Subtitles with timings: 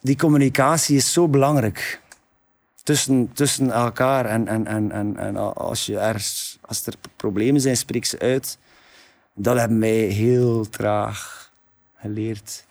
[0.00, 2.00] die communicatie is zo belangrijk.
[2.82, 4.26] Tussen, tussen elkaar.
[4.26, 8.58] En, en, en, en, als, je ergens, als er problemen zijn, spreek ze uit.
[9.34, 11.50] Dat hebben mij heel traag
[11.96, 12.64] geleerd.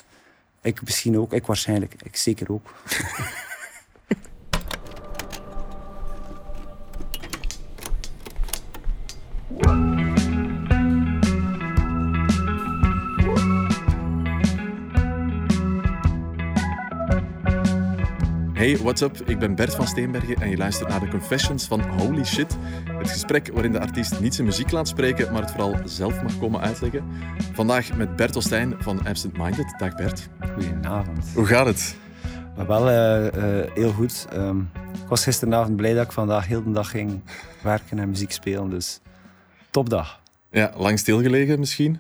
[0.62, 1.96] Ik misschien ook, ik waarschijnlijk.
[2.04, 2.74] Ik zeker ook.
[18.60, 19.22] Hey, what's up?
[19.26, 22.58] Ik ben Bert van Steenbergen en je luistert naar de Confessions van Holy Shit.
[22.86, 26.40] Het gesprek waarin de artiest niet zijn muziek laat spreken, maar het vooral zelf mag
[26.40, 27.04] komen uitleggen.
[27.54, 29.74] Vandaag met Bert Ostijn van Absent Minded.
[29.78, 30.30] Dag Bert.
[30.54, 31.32] Goedenavond.
[31.34, 31.96] Hoe gaat het?
[32.56, 34.28] Maar wel uh, uh, heel goed.
[34.34, 34.70] Um,
[35.04, 37.22] ik was gisteravond blij dat ik vandaag heel de dag ging
[37.64, 39.00] werken en muziek spelen, dus
[39.70, 40.22] topdag.
[40.52, 42.00] Ja, lang stilgelegen misschien?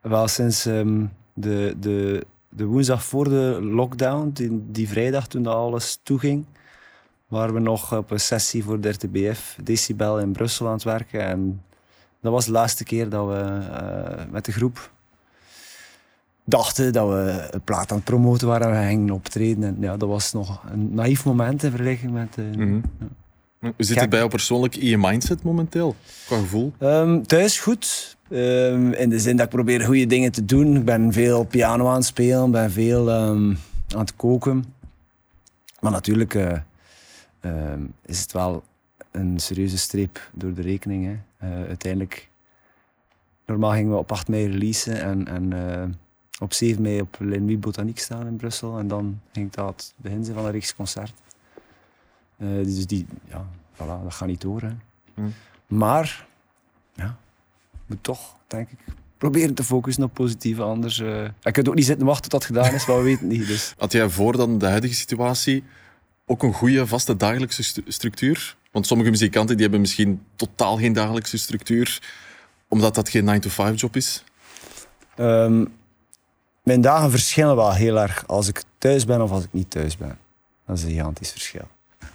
[0.00, 5.54] Wel sinds um, de, de de woensdag voor de lockdown, die, die vrijdag toen dat
[5.54, 6.44] alles toeging,
[7.28, 11.20] waren we nog op een sessie voor de RTBF Decibel in Brussel aan het werken.
[11.20, 11.62] En
[12.20, 14.90] dat was de laatste keer dat we uh, met de groep
[16.44, 19.64] dachten dat we een plaat aan het promoten waren en we gingen optreden.
[19.64, 22.36] En ja, dat was nog een naïef moment in vergelijking met...
[22.38, 22.82] Uh, mm -hmm.
[23.00, 23.06] ja.
[23.60, 26.72] Hoe zit het bij jou persoonlijk in je mindset momenteel, qua gevoel?
[26.80, 28.16] Um, thuis goed.
[28.30, 30.76] Um, in de zin dat ik probeer goede dingen te doen.
[30.76, 33.58] Ik ben veel piano aan het spelen, ben veel um,
[33.94, 34.64] aan het koken.
[35.80, 37.72] Maar natuurlijk uh,
[38.04, 38.64] is het wel
[39.10, 41.04] een serieuze streep door de rekening.
[41.04, 41.48] Hè.
[41.48, 42.28] Uh, uiteindelijk,
[43.46, 45.94] normaal gingen we op 8 mei releasen en, en uh,
[46.40, 48.78] op 7 mei op L'Ennemi Botanique staan in Brussel.
[48.78, 51.14] En dan ging dat het begin zijn van een reeks concert.
[52.36, 54.62] Dus die, ja, voilà, dat gaat niet door.
[54.62, 54.70] Hè.
[55.14, 55.32] Mm.
[55.66, 56.26] Maar,
[56.94, 57.18] ja,
[57.88, 58.78] moet toch, denk ik,
[59.18, 60.62] proberen te focussen op positieve.
[60.62, 63.26] Anders, uh, je kunt ook niet zitten wachten tot dat gedaan is, maar we weten
[63.26, 63.46] niet.
[63.46, 63.74] Dus.
[63.78, 65.64] Had jij voor dan de huidige situatie
[66.26, 68.56] ook een goede, vaste dagelijkse structuur?
[68.72, 72.02] Want sommige muzikanten die hebben misschien totaal geen dagelijkse structuur,
[72.68, 74.24] omdat dat geen 9-to-5-job is.
[75.18, 75.72] Um,
[76.62, 79.96] mijn dagen verschillen wel heel erg als ik thuis ben of als ik niet thuis
[79.96, 80.18] ben.
[80.66, 81.68] Dat is een gigantisch verschil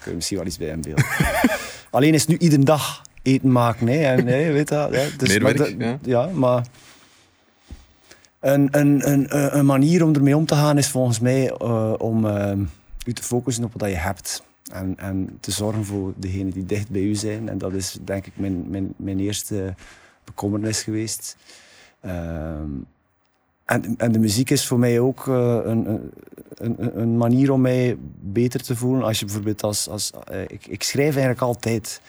[0.04, 1.06] kun je misschien wel iets bij hem beelden.
[1.92, 3.88] Alleen is nu iedere dag eten maken.
[3.88, 4.04] Hè.
[4.04, 5.08] En, hè, weet dat, hè.
[5.18, 6.00] Dus, Meer werk, maar, ja.
[6.02, 6.30] ja.
[6.34, 6.66] maar
[8.40, 12.26] een, een, een, een, manier om ermee om te gaan is volgens mij uh, om
[12.26, 12.52] uh,
[13.06, 14.44] u te focussen op wat je hebt.
[14.72, 17.50] En, en te zorgen voor degenen die dicht bij u zijn.
[17.50, 19.76] En dat is denk ik mijn, mijn, mijn eerste
[20.24, 21.38] bekommernis geweest.
[22.06, 22.12] Uh,
[23.66, 26.12] en, en, de muziek is voor mij ook uh, een,
[26.56, 29.04] een, een, manier om mij beter te voelen.
[29.04, 29.90] Als je bijvoorbeeld als.
[29.90, 32.02] als uh, ik, ik, schrijf eigenlijk altijd.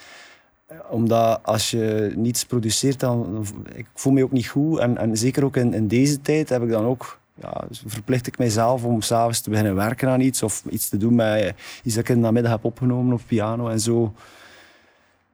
[0.90, 3.46] Omdat als je niets produceert, dan.
[3.74, 4.78] ik voel me ook niet goed.
[4.78, 7.18] En, en zeker ook in, in, deze tijd heb ik dan ook.
[7.40, 10.42] Ja, verplicht ik mijzelf om s'avonds te beginnen werken aan iets.
[10.42, 13.68] Of iets te doen met iets dat ik in de namiddag heb opgenomen op piano.
[13.68, 14.14] En zo.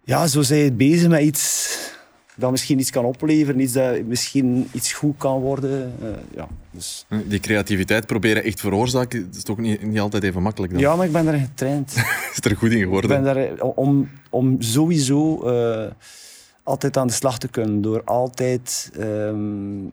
[0.04, 0.40] Ja, zo
[0.72, 1.78] bezig met iets
[2.40, 5.92] dat misschien iets kan opleveren, iets dat misschien iets goed kan worden.
[6.02, 7.06] Uh, ja, dus.
[7.24, 10.80] Die creativiteit proberen echt veroorzaken, dat is toch niet, niet altijd even makkelijk dan?
[10.80, 11.94] Ja, maar ik ben daarin getraind.
[12.36, 13.10] is er goed in geworden?
[13.10, 15.90] Ik ben daar, om, om sowieso uh,
[16.62, 19.92] altijd aan de slag te kunnen, door altijd, um,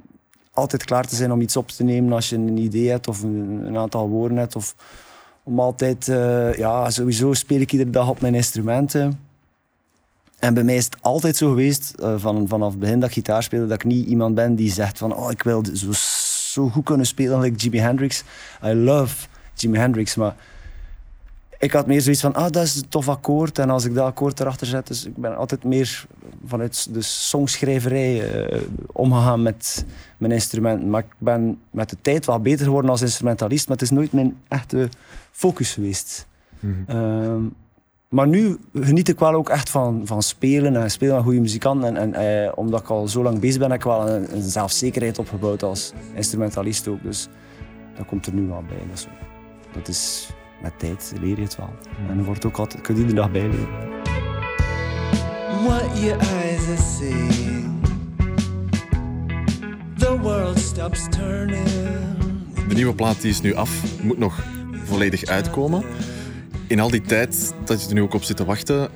[0.52, 3.24] altijd klaar te zijn om iets op te nemen als je een idee hebt of
[3.24, 4.56] een, een aantal woorden hebt.
[4.56, 4.75] Of,
[5.44, 9.27] om altijd, uh, ja, sowieso speel ik iedere dag op mijn instrumenten.
[10.40, 13.16] En bij mij is het altijd zo geweest, uh, van, vanaf het begin dat ik
[13.16, 16.70] gitaar speelde, dat ik niet iemand ben die zegt van oh, ik wil zo, zo
[16.70, 18.24] goed kunnen spelen als Jimi Hendrix.
[18.64, 20.36] I love Jimi Hendrix, maar
[21.59, 23.59] ik had meer zoiets van, ah, dat is een tof akkoord.
[23.59, 26.06] En als ik dat akkoord erachter zet, dus ik ben altijd meer
[26.46, 28.62] vanuit de songschrijverij uh,
[28.92, 29.86] omgegaan met
[30.18, 30.90] mijn instrumenten.
[30.90, 34.14] Maar ik ben met de tijd wel beter geworden als instrumentalist, maar het is nooit
[34.14, 34.90] mijn echte
[35.31, 36.28] focus geweest.
[36.59, 36.97] Mm -hmm.
[36.97, 37.56] um,
[38.09, 41.95] maar nu geniet ik wel ook echt van, van spelen en spelen met goede muzikanten.
[41.95, 44.41] En, en eh, omdat ik al zo lang bezig ben, heb ik wel een, een,
[44.41, 47.03] zelfzekerheid opgebouwd als instrumentalist ook.
[47.03, 47.28] Dus
[47.96, 48.78] dat komt er nu wel bij.
[48.88, 49.07] Dat is,
[49.73, 50.29] dat is
[50.62, 51.70] met tijd leer je het wel.
[52.02, 52.09] Mm.
[52.09, 53.67] En er wordt ook altijd, kun je iedere dag bijleren.
[55.64, 57.66] What your eyes are seeing
[59.97, 61.67] The world stops turning
[62.67, 64.43] De nieuwe plaat die is nu af, moet nog
[64.85, 65.84] volledig uitkomen
[66.67, 68.90] in al die tijd dat je er nu ook op zit te wachten,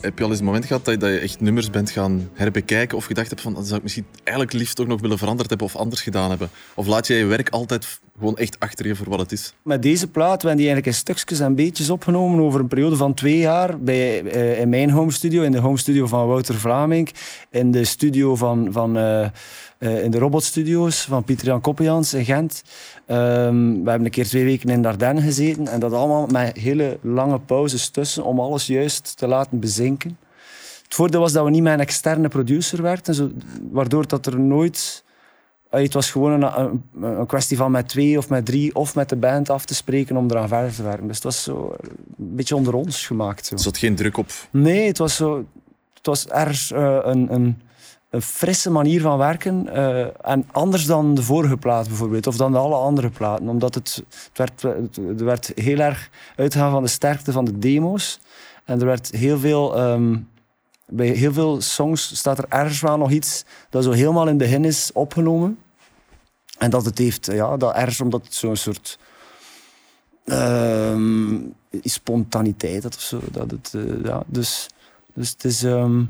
[0.00, 2.30] heb je al eens een moment gehad dat je, dat je echt nummers bent gaan
[2.32, 5.48] herbekijken of gedacht hebt van dat zou ik misschien eigenlijk liefst ook nog willen veranderd
[5.48, 6.50] hebben of anders gedaan hebben?
[6.74, 9.54] Of laat jij je werk altijd gewoon echt achter je voor wat het is?
[9.62, 13.14] Met deze plaat werden die eigenlijk in stukjes en beetjes opgenomen over een periode van
[13.14, 17.10] twee jaar bij, uh, in mijn home studio, in de home studio van Wouter Vlaming,
[17.50, 19.26] in de studio van, van uh,
[19.78, 22.62] eh, in de robotstudio's van Pieter Jan Koppejans in Gent.
[23.06, 26.98] Ehm, we hebben een keer twee weken in Dardenne gezeten en dat allemaal met hele
[27.00, 30.18] lange pauzes tussen om alles juist te laten bezinken.
[30.84, 33.30] Het voordeel was dat we niet met een externe producer werkten, zo,
[33.70, 35.04] waardoor dat er nooit...
[35.70, 36.82] eh, Het was gewoon een, een,
[37.18, 40.16] een kwestie van met twee of met drie of met de band af te spreken
[40.16, 41.06] om eraan verder te werken.
[41.06, 41.74] Dus het was zo
[42.18, 43.46] een beetje onder ons gemaakt.
[43.46, 43.54] Zo.
[43.54, 44.30] Er zat geen druk op.
[44.50, 45.44] Nee, het was, zo,
[45.94, 47.60] het was erg eh, een, een,
[48.16, 49.68] een frisse manier van werken.
[49.68, 53.48] eh, en anders dan de vorige plaat bijvoorbeeld, of dan de alle andere platen.
[53.48, 57.58] Omdat het, het, werd, het er werd heel erg uitgegaan van de sterkte van de
[57.58, 58.20] demo's.
[58.64, 59.76] En er werd heel veel...
[59.76, 60.16] ehm,
[60.88, 64.38] bij heel veel songs staat er ergens wel nog iets dat zo helemaal in het
[64.38, 65.58] begin is opgenomen.
[66.58, 68.98] En dat het heeft, ja, dat ergens omdat het zo'n soort
[70.24, 71.38] ehm,
[71.82, 73.20] spontaniteit had of zo.
[73.30, 74.68] Dat het, eh, ja, dus,
[75.14, 76.04] dus het is, ehm,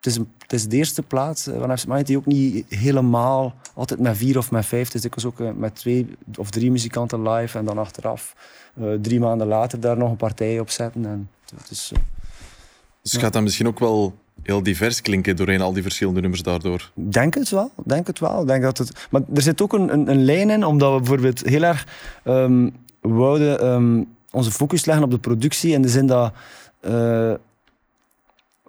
[0.00, 2.64] het is, een, het is de eerste plaats eh, van FC Mind die ook niet
[2.68, 4.86] helemaal altijd met vier of met vijf.
[4.86, 6.06] Het is dikwijls ook eh, met twee
[6.36, 8.34] of drie muzikanten live en dan achteraf
[8.74, 11.06] eh, drie maanden later daar nog een partij op zetten.
[11.06, 11.92] En het is,
[13.02, 16.42] Dus het gaat dan misschien ook wel heel divers klinken doorheen al die verschillende nummers
[16.42, 16.90] daardoor.
[16.94, 18.44] Denk het wel, denk het wel.
[18.44, 21.40] Denk dat het, maar er zit ook een, een, een lijn in, omdat we bijvoorbeeld
[21.40, 21.86] heel erg
[22.24, 22.68] ehm,
[23.00, 25.72] wouden ehm, onze focus leggen op de productie.
[25.72, 26.32] In de zin dat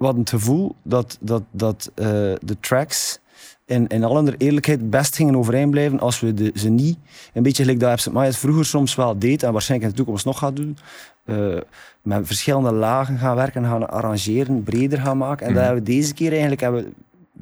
[0.06, 2.06] hadden het gevoel dat, dat, dat eh,
[2.42, 3.19] de tracks
[3.65, 6.98] in, in al hun eerlijkheid best gingen overeen blijven als we de, ze niet,
[7.33, 10.25] een beetje gelijk dat Absent Minded vroeger soms wel deed en waarschijnlijk in de toekomst
[10.25, 10.77] nog gaat doen,
[11.25, 11.57] eh,
[12.01, 15.48] met verschillende lagen gaan werken, gaan arrangeren, breder gaan maken.
[15.48, 16.92] En dat hebben we deze keer eigenlijk hebben we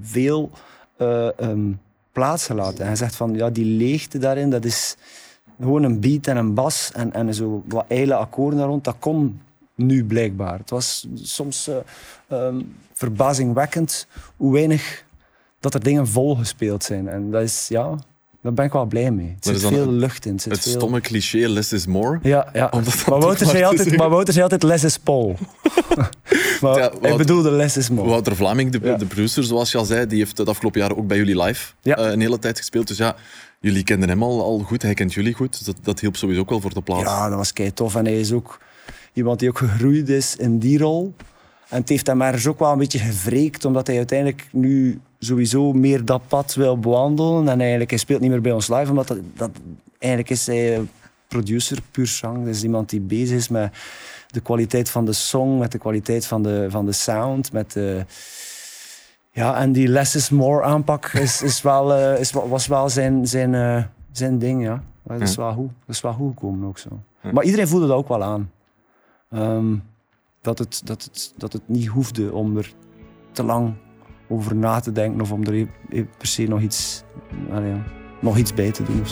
[0.01, 0.51] veel
[2.11, 2.83] plaats gelaten.
[2.83, 4.97] En gezegd van, ja, die leegte daarin, dat is
[5.61, 8.95] gewoon een beat en een bas en, en zo wat eile akkoorden daar rond, dat
[8.99, 9.41] kon
[9.79, 10.57] nu blijkbaar.
[10.59, 11.75] Het was soms eh,
[12.27, 12.61] ehm,
[12.93, 15.03] verbazingwekkend hoe weinig
[15.59, 17.07] dat er dingen vol gespeeld zijn.
[17.07, 17.97] En dat is, ja,
[18.41, 19.35] daar ben ik wel blij mee.
[19.39, 20.33] Er zit veel lucht in.
[20.33, 20.57] Het veel...
[20.71, 22.19] stomme cliché less is more.
[22.23, 22.69] Ja, ja.
[23.07, 25.37] Maar, Wouter zei altijd, maar Wouter zei altijd, less is Paul.
[26.61, 28.09] maar Ja, ik bedoelde less is more.
[28.09, 28.95] Wouter Vlaming, de, Ja.
[28.95, 31.73] de producer, zoals je al zei, die heeft het afgelopen jaar ook bij jullie live
[31.81, 31.95] Ja.
[31.95, 32.87] eh, een hele tijd gespeeld.
[32.87, 33.15] Dus ja,
[33.59, 35.51] jullie kenden hem al, al goed, hij kent jullie goed.
[35.57, 37.03] Dus dat, dat hielp sowieso ook wel voor de plaats.
[37.03, 37.95] Ja, dat was kei tof.
[37.95, 38.59] En hij is ook
[39.19, 41.13] iemand die ook gegroeid is in die rol.
[41.69, 45.73] En het heeft hem ergens ook wel een beetje gewreekt, omdat hij uiteindelijk nu sowieso
[45.73, 47.49] meer dat pad wil bewandelen.
[47.49, 49.49] En eigenlijk, hij speelt niet meer bij ons live, omdat dat, dat
[49.97, 50.81] eigenlijk is hij
[51.27, 52.37] producer puur zang.
[52.45, 53.73] Dat is iemand die bezig is met
[54.27, 58.05] de kwaliteit van de song, met de kwaliteit van de, van de sound, met de...
[59.31, 63.27] Ja, en die less is more aanpak is, is wel, eh, is, was wel zijn,
[63.27, 64.83] zijn, eh, zijn ding, ja.
[65.03, 65.41] Dat is, Ja.
[65.41, 65.69] wel goed.
[65.85, 66.89] dat is wel goed gekomen ook zo.
[67.23, 67.31] Ja.
[67.31, 68.51] Maar iedereen voelde dat ook wel aan.
[69.29, 69.75] Ehm,
[70.41, 72.73] dat, het, dat, het, dat het niet hoefde om er
[73.31, 73.73] te lang
[74.29, 77.03] over na te denken of om er e- e- per se nog iets,
[78.21, 79.05] nog iets bij te doen.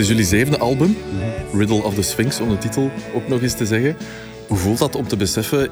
[0.00, 0.96] Is jullie zevende album,
[1.52, 3.96] Riddle of the Sphinx, om de titel ook nog eens te zeggen.
[4.48, 5.70] Hoe voelt dat om te beseffen,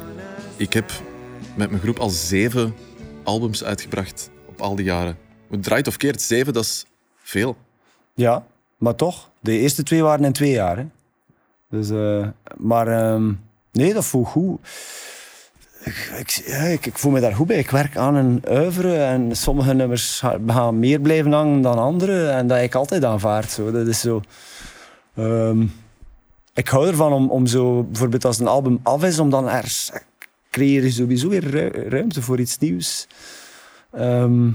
[0.57, 0.91] ik heb
[1.57, 2.75] met mijn groep al zeven
[3.23, 5.19] albums uitgebracht op al die jaren.
[5.51, 6.87] Het draait of keert, zeven, dat is
[7.23, 7.57] veel.
[8.15, 8.47] Ja,
[8.77, 9.31] maar toch.
[9.41, 10.77] De eerste twee waren in twee jaar.
[10.77, 10.87] Hè.
[11.71, 13.33] Dus, eh, maar ehm,
[13.73, 14.61] nee, dat voelt goed.
[15.85, 16.37] Ik,
[16.73, 17.59] ik, ik, voel me daar goed bij.
[17.59, 22.29] Ik werk aan een oeuvre en sommige nummers ga- gaan meer blijven hangen dan andere.
[22.29, 23.51] En dat ik altijd aanvaard.
[23.51, 23.71] Zo.
[23.71, 24.21] Dat is zo...
[25.15, 25.67] ehm,
[26.55, 29.91] ik hou ervan om, om zo, bijvoorbeeld als een album af is, om dan ergens
[30.51, 33.07] creëer je sowieso weer ru- ruimte voor iets nieuws.
[33.93, 34.51] Ehm,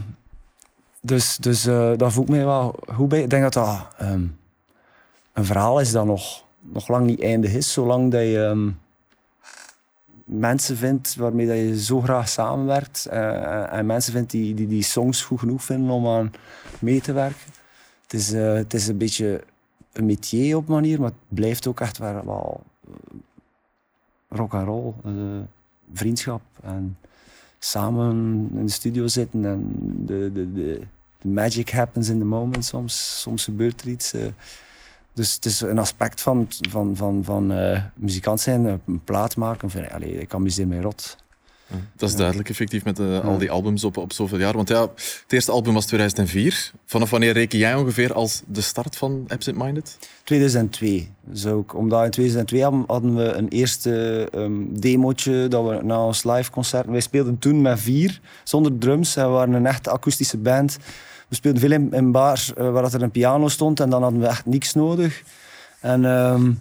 [1.01, 3.21] dus dus eh, dat voelt mij wel goed bij.
[3.21, 4.23] Ik denk dat dat ehm,
[5.33, 8.71] een verhaal is dat nog, nog lang niet eindig is, zolang dat je
[10.23, 14.83] mensen vindt waarmee dat je zo graag samenwerkt eh, en mensen vindt die, die die
[14.83, 16.31] songs goed genoeg vinden om aan
[16.79, 17.51] mee te werken.
[18.03, 19.43] Het is, eh, het is een beetje
[19.91, 22.93] een métier op manier, maar het blijft ook echt wel, wel eh,
[24.27, 24.93] rock and roll,
[25.93, 26.97] vriendschap en
[27.59, 29.71] samen in de studio zitten en
[30.05, 30.81] de, de, de,
[31.21, 33.21] de magic happens in the moment soms.
[33.21, 34.13] Soms gebeurt er iets.
[35.13, 39.69] Dus het is een aspect van, van, van, van eh, muzikant zijn, een plaat maken.
[39.69, 41.17] Van, allee, ik amuseer mij rot.
[41.95, 44.53] Dat is duidelijk, effectief, met eh, al die albums op, op zoveel jaar.
[44.53, 46.71] Want ja, het eerste album was 2004.
[46.85, 49.97] Vanaf wanneer reken jij ongeveer als de start van Absent Minded?
[50.23, 51.09] 2002.
[51.31, 54.29] Zou ik, omdat in 2002 hadden, we een eerste
[54.69, 56.85] demootje dat we na ons live concert.
[56.85, 59.15] Wij speelden toen met vier, zonder drums.
[59.15, 60.77] En we waren een echte akoestische band.
[61.27, 64.01] We speelden veel in, in bars eh, waar dat er een piano stond en dan
[64.01, 65.23] hadden we echt niks nodig.
[65.79, 66.51] En ehm,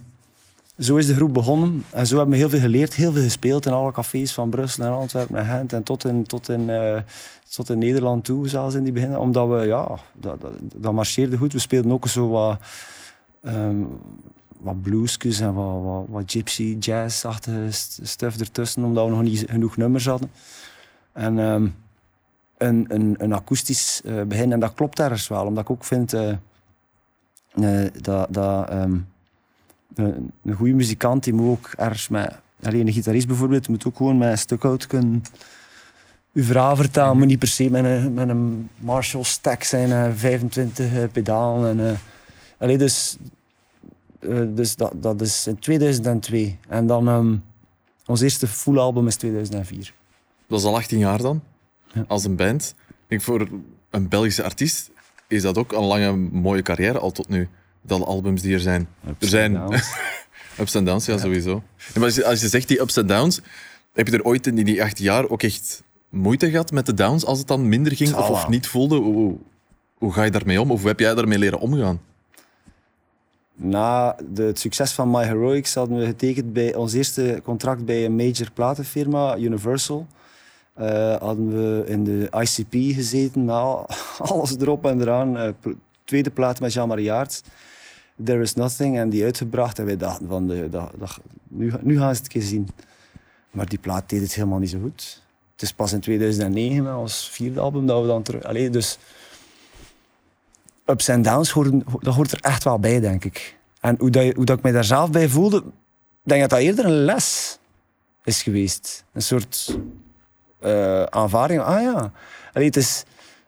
[0.79, 1.83] zo is de groep begonnen.
[1.89, 4.85] En zo hebben we heel veel geleerd, heel veel gespeeld in alle cafés van Brussel
[4.85, 5.73] en Antwerpen en Gent.
[5.73, 6.97] En tot in, tot in, eh,
[7.49, 9.17] tot in Nederland toe, zelfs in die begin.
[9.17, 11.53] Omdat we, ja, dat, dat, dat marcheerde goed.
[11.53, 12.59] We speelden ook zo wat
[13.43, 13.83] ehm,
[14.63, 19.45] wat bluesjes en wat, wat, wat gypsy jazz-achtige st- stuff ertussen, omdat we nog niet
[19.49, 20.31] genoeg nummers hadden.
[21.11, 21.67] En ehm,
[22.57, 26.13] een, een, een akoestisch eh, begin, en dat klopt ergens wel, omdat ik ook vind
[26.13, 26.29] eh,
[27.53, 28.97] eh, dat, dat ehm,
[29.95, 33.97] een, een goede muzikant die moet ook ergens met, alleen een gitarist bijvoorbeeld, moet ook
[33.97, 35.23] gewoon met een stuk uit kunnen
[36.33, 40.11] uw verhaal vertellen, moet niet per se met een, met een Marshall stack zijn, eh,
[40.15, 41.79] 25 eh, pedalen.
[41.79, 41.99] En,
[42.57, 43.17] allee, dus
[44.47, 46.57] dus dat, dat is in 2002.
[46.67, 47.35] En dan ehm,
[48.05, 49.93] ons eerste full album is 2004.
[50.47, 51.41] Dat is al 18 jaar dan,
[51.93, 52.05] Ja.
[52.07, 52.75] als een band.
[52.87, 53.47] Ik denk voor
[53.89, 54.91] een Belgische artiest
[55.27, 57.49] is dat ook een lange, mooie carrière al tot nu.
[57.87, 58.87] Alle albums die er zijn.
[59.19, 59.61] Er zijn
[60.59, 61.63] ups en downs, ja, sowieso.
[61.95, 63.41] Maar als je, als je zegt die ups en downs,
[63.93, 67.25] heb je er ooit in die 18 jaar ook echt moeite gehad met de downs
[67.25, 68.95] als het dan minder ging of, niet voelde?
[68.95, 69.37] Hoe, hoe-
[69.97, 70.71] hoe ga je daarmee om?
[70.71, 72.01] Of hoe heb jij daarmee leren omgaan?
[73.55, 78.05] Na de, het succes van My Heroics hadden we getekend bij ons eerste contract bij
[78.05, 80.07] een major platenfirma, Universal.
[80.73, 83.85] Eh, hadden we in de ICP gezeten, al-
[84.19, 85.37] alles erop en eraan.
[85.37, 85.49] Eh,
[86.03, 87.11] tweede plaat met Jean-Marie
[88.23, 89.79] There Is Nothing, en die uitgebracht.
[89.79, 92.69] En wij dachten van, de, dat, dat, nu, nu gaan ze het een keer zien.
[93.51, 95.21] Maar die plaat deed het helemaal niet zo goed.
[95.51, 98.43] Het is pas in 2009 met ons vierde album dat we dan terug...
[98.43, 98.97] Allee, dus
[100.85, 103.57] ups en downs, horen, dat hoort er echt wel bij, denk ik.
[103.79, 105.63] En hoe, dat, hoe dat ik mij daar zelf bij voelde,
[106.23, 107.57] denk dat dat eerder een les
[108.23, 109.03] is geweest.
[109.13, 109.77] Een soort
[110.63, 111.61] eh, aanvaring.
[111.61, 112.11] Ah ja,
[112.53, 113.03] Allee, het is,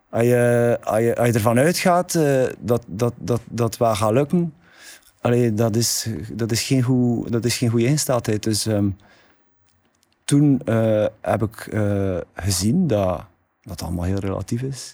[0.10, 4.12] als, je, als, je, als je ervan uitgaat eh, dat, dat, dat, dat wel gaat
[4.12, 4.54] lukken,
[5.22, 8.44] allee, dat, is, dat, is geen goed, dat is geen goede ingesteldheid.
[8.44, 8.90] Dus ehm,
[10.24, 11.70] toen eh, heb ik
[12.34, 13.26] gezien dat
[13.62, 14.94] dat allemaal heel relatief is.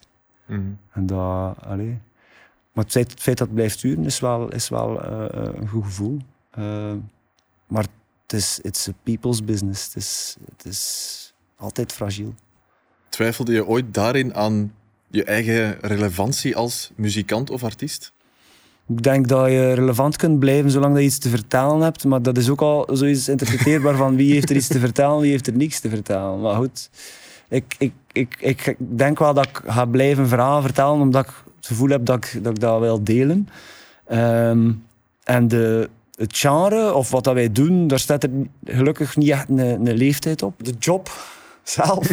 [0.91, 1.99] En dat, allee.
[2.71, 5.83] Maar het feit, het feit dat het blijft duren is wel, is wel een goed
[5.83, 6.17] gevoel.
[7.67, 7.85] Maar
[8.21, 9.85] het is it's a people's business.
[9.85, 11.30] Het is, het is
[11.61, 12.33] altijd fragiel.
[13.09, 14.73] Twijfelde je ooit daarin aan
[15.07, 18.13] je eigen relevantie als muzikant of artiest?
[18.87, 22.05] Ik denk dat je relevant kunt blijven zolang dat je iets te vertellen hebt.
[22.05, 25.31] Maar dat is ook al zoiets interpreteerbaar van wie heeft er iets te vertellen, wie
[25.31, 26.41] heeft er niks te vertellen.
[26.41, 26.89] Maar goed,
[27.49, 31.67] ik, ik, ik, ik denk wel dat ik ga blijven verhalen vertellen, omdat ik het
[31.67, 33.47] gevoel heb dat ik dat, ik dat wil delen.
[34.07, 34.71] Ehm,
[35.23, 38.29] en de, het genre, of wat dat wij doen, daar staat er
[38.65, 40.53] gelukkig niet echt een, een leeftijd op.
[40.57, 41.09] De job
[41.77, 42.07] zelf,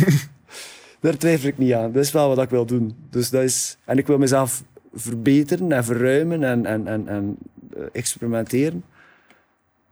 [1.00, 1.92] daar twijfel ik niet aan.
[1.92, 2.96] Dat is wel wat ik wil doen.
[3.10, 4.62] Dus dat is, en ik wil mezelf
[4.94, 7.36] verbeteren en verruimen en, en, en,
[7.76, 8.84] eh, experimenteren.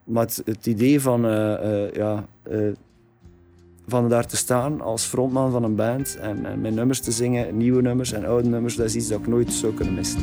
[0.05, 2.27] Maar het, idee van, eh, eh, ja,
[3.87, 7.57] van daar te staan als frontman van een band en, en mijn nummers te zingen,
[7.57, 10.21] nieuwe nummers en oude nummers, dat is iets dat ik nooit zou kunnen missen.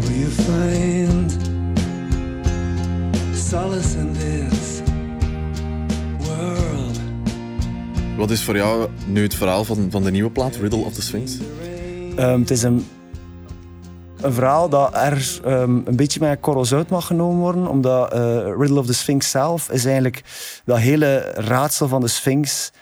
[0.00, 1.52] Will you find
[3.34, 4.23] solace in
[8.16, 11.02] Wat is voor jou nu het verhaal van, van de nieuwe plaat, Riddle of the
[11.02, 11.38] Sphinx?
[12.16, 12.86] Ehm, het is een,
[14.20, 18.20] een verhaal dat er ehm, een beetje met korrels uit mag genomen worden, omdat eh,
[18.58, 20.22] Riddle of the Sphinx zelf is eigenlijk
[20.64, 22.72] dat hele raadsel van de Sphinx.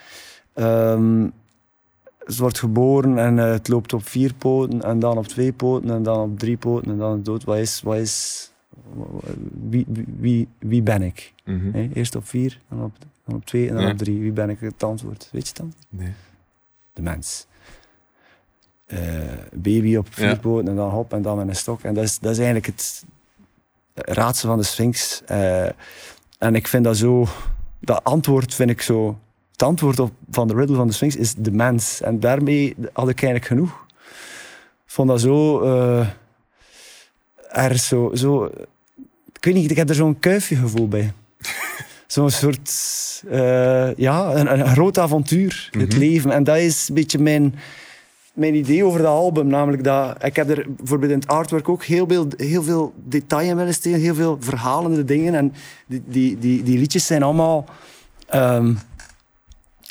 [0.53, 1.27] Ehm,
[2.25, 5.89] het wordt geboren en eh, het loopt op vier poten en dan op twee poten
[5.89, 7.43] en dan op drie poten en dan dood.
[7.43, 8.51] Wat is, wat is,
[9.69, 9.85] wie,
[10.19, 11.33] wie, wie, ben ik?
[11.43, 11.87] Mhm.
[11.93, 13.91] Eerst op vier, dan op, dan op twee en dan Ja.
[13.91, 14.19] op drie.
[14.19, 14.59] Wie ben ik?
[14.59, 15.29] Het antwoord.
[15.31, 15.73] Weet je dan?
[15.89, 16.13] Nee.
[16.93, 17.45] de mens.
[18.85, 18.99] Eh,
[19.53, 20.59] baby op vier Ja.
[20.59, 21.81] en dan hop en dan met een stok.
[21.81, 23.05] En dat is, dat is eigenlijk het
[23.93, 25.21] raadsel van de Sphinx.
[25.25, 25.65] Eh,
[26.37, 27.27] en ik vind dat zo...
[27.79, 29.19] Dat antwoord vind ik zo...
[29.51, 32.01] Het antwoord op, van de riddle van de Sphinx is de mens.
[32.01, 33.85] En daarmee had ik eigenlijk genoeg.
[34.85, 35.61] Ik vond dat zo...
[35.61, 36.07] eh
[37.53, 38.45] er zo, zo...
[39.33, 41.13] Ik weet niet, ik heb er zo'n kuifje gevoel bij.
[42.07, 42.71] Zo'n soort...
[43.29, 45.69] eh, ja, een, een groot avontuur.
[45.71, 45.99] Het Mhm.
[45.99, 46.31] leven.
[46.31, 47.55] En dat is een beetje mijn,
[48.33, 49.47] mijn idee over dat album.
[49.47, 50.23] Namelijk dat...
[50.23, 53.73] Ik heb er bijvoorbeeld in het artwork ook heel veel, heel veel detail in willen
[53.73, 53.99] steken.
[53.99, 55.35] Heel veel verhalende dingen.
[55.35, 55.53] En
[55.87, 57.65] die, die, die, die liedjes zijn allemaal
[58.27, 58.73] ehm,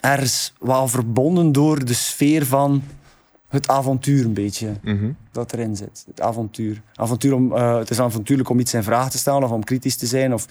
[0.00, 2.82] ergens wel verbonden door de sfeer van
[3.52, 5.10] het avontuur een beetje Mhm.
[5.32, 6.04] dat erin zit.
[6.06, 6.82] Het avontuur.
[6.94, 9.96] avontuur om, eh, het is avontuurlijk om iets in vraag te stellen of om kritisch
[9.96, 10.34] te zijn.
[10.34, 10.46] Of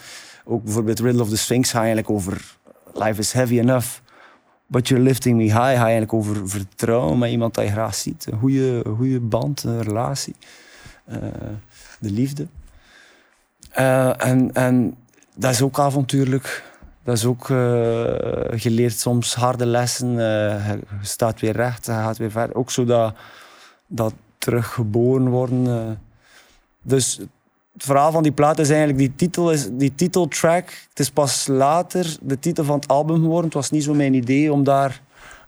[0.45, 2.55] ook bijvoorbeeld Riddle of the Sphinx gaat eigenlijk over
[2.93, 3.87] life is heavy enough,
[4.67, 5.55] but you're lifting me high.
[5.57, 8.27] Gaat eigenlijk over vertrouwen met iemand dat je graag ziet.
[8.31, 10.35] Een goede, goede band, een relatie.
[11.05, 11.17] Eh,
[11.99, 12.47] de liefde.
[13.71, 14.95] Eh, en, en
[15.35, 16.63] dat is ook avontuurlijk.
[17.03, 20.09] Dat is ook, eh je leert soms harde lessen.
[20.09, 22.55] eh, je staat weer recht, je gaat weer verder.
[22.55, 23.15] Ook zo dat,
[23.87, 25.67] dat teruggeboren worden.
[25.67, 25.91] eh.
[26.81, 27.17] Dus
[27.73, 30.69] het verhaal van die plaat is eigenlijk, die titel is die titeltrack.
[30.89, 33.45] Het is pas later de titel van het album geworden.
[33.45, 35.01] Het was niet zo mijn idee om daar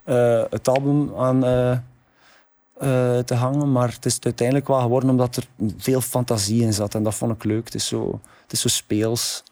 [0.04, 3.72] eh, het album aan eh, eh, te hangen.
[3.72, 5.46] Maar het is uiteindelijk wel geworden omdat er
[5.76, 6.94] veel fantasie in zat.
[6.94, 7.64] En dat vond ik leuk.
[7.64, 9.42] Het is zo, het is zo speels.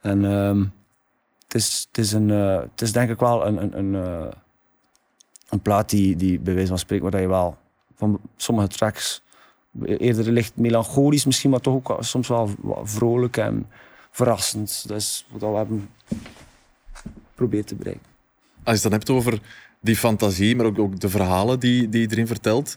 [0.00, 0.64] En ehm,
[1.52, 4.32] het, is, een, eh, het is denk ik wel een, een, een, eh,
[5.48, 7.56] een plaat die, die bij wijze van spreken, waar je wel
[7.96, 9.22] van sommige tracks
[9.84, 12.50] eerder licht melancholisch misschien, maar toch ook soms wel
[12.82, 13.66] vrolijk en
[14.10, 14.84] verrassend.
[14.86, 15.90] Dat is wat we hebben
[16.92, 18.06] geprobeerd te bereiken.
[18.64, 19.40] Als je het dan hebt over
[19.80, 22.76] die fantasie, maar ook, ook de verhalen die, die je erin vertelt,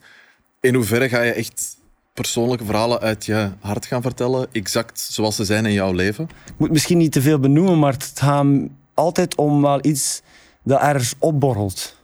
[0.60, 1.75] in hoeverre ga je echt
[2.20, 6.24] persoonlijke verhalen uit je hart gaan vertellen, exact zoals ze zijn in jouw leven?
[6.46, 8.46] Ik moet misschien niet te veel benoemen, maar het gaat
[8.94, 10.22] altijd om wel iets
[10.64, 11.98] dat ergens opborrelt.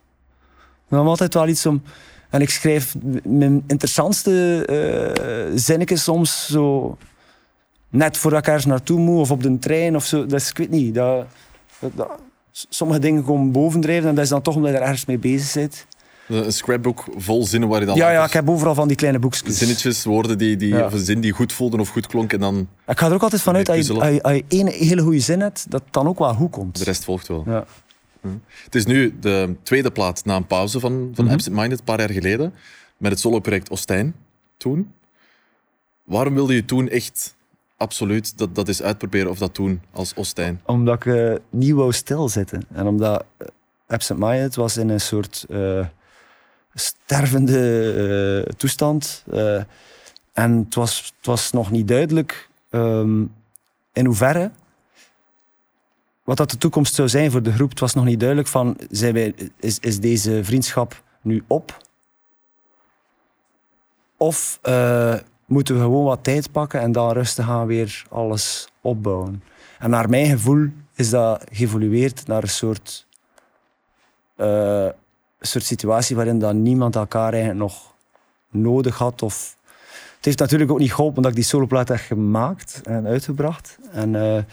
[0.87, 1.81] Hebben altijd wel iets om...
[2.29, 6.97] En ik schrijf mijn interessantste eh zinnetjes soms zo...
[7.89, 10.25] Net voordat ik ergens naartoe moet, of op de trein of zo.
[10.25, 10.95] Dat is, ik weet niet.
[10.95, 11.25] Dat-
[12.51, 15.53] sommige dingen komen bovendrijven en dat is dan toch omdat je er ergens mee bezig
[15.53, 15.85] bent.
[16.31, 19.19] Een scrapbook vol zinnen waar je dan Ja, ja, ik heb overal van die kleine
[19.19, 19.57] boekjes.
[19.57, 20.85] zinnetjes, woorden die, die, Ja.
[20.85, 23.21] of een zin die goed voelden of goed klonk en dan Ik ga er ook
[23.23, 25.93] altijd vanuit dat je, als je, als je één hele goede zin hebt, dat het
[25.93, 26.77] dan ook wel goed komt.
[26.77, 27.43] de rest volgt wel.
[27.45, 27.65] Ja.
[28.63, 31.33] Het is nu de tweede plaat na een pauze van, van Mhm.
[31.33, 32.53] Absent Minded, een paar jaar geleden,
[32.97, 34.15] met het soloproject Ostijn
[34.57, 34.91] toen.
[36.03, 37.35] Waarom wilde je toen echt
[37.77, 40.61] absoluut dat, dat eens uitproberen of dat doen als Ostijn?
[40.65, 42.63] Omdat ik eh, niet wou stilzitten.
[42.73, 43.47] En omdat uh,
[43.87, 45.85] Absent Minded was in een soort eh,
[46.73, 49.23] stervende eh, toestand.
[49.31, 49.61] Eh,
[50.33, 53.25] en het was, het was nog niet duidelijk ehm,
[53.93, 54.51] in hoeverre
[56.23, 57.69] wat dat de toekomst zou zijn voor de groep.
[57.69, 61.77] Het was nog niet duidelijk van, zijn wij, is, is deze vriendschap nu op?
[64.17, 69.43] Of eh, moeten we gewoon wat tijd pakken en dan rustig gaan weer alles opbouwen?
[69.79, 73.07] En naar mijn gevoel is dat geëvolueerd naar een soort,
[75.47, 77.93] soort situatie waarin dat niemand elkaar eigenlijk nog
[78.49, 79.21] nodig had.
[79.21, 79.55] Of...
[80.15, 83.79] Het heeft natuurlijk ook niet geholpen dat ik die soloplaat heb gemaakt en uitgebracht.
[83.91, 84.43] En eh,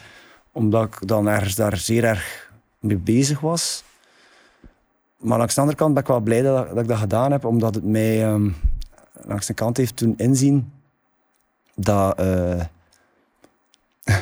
[0.52, 3.84] omdat ik dan ergens daar zeer erg mee bezig was.
[5.16, 7.74] Maar langs de andere kant ben ik wel blij dat, ik dat gedaan heb, omdat
[7.74, 8.50] het mij ehm,
[9.12, 10.72] langs de kant heeft toen inzien
[11.74, 12.64] dat, eh,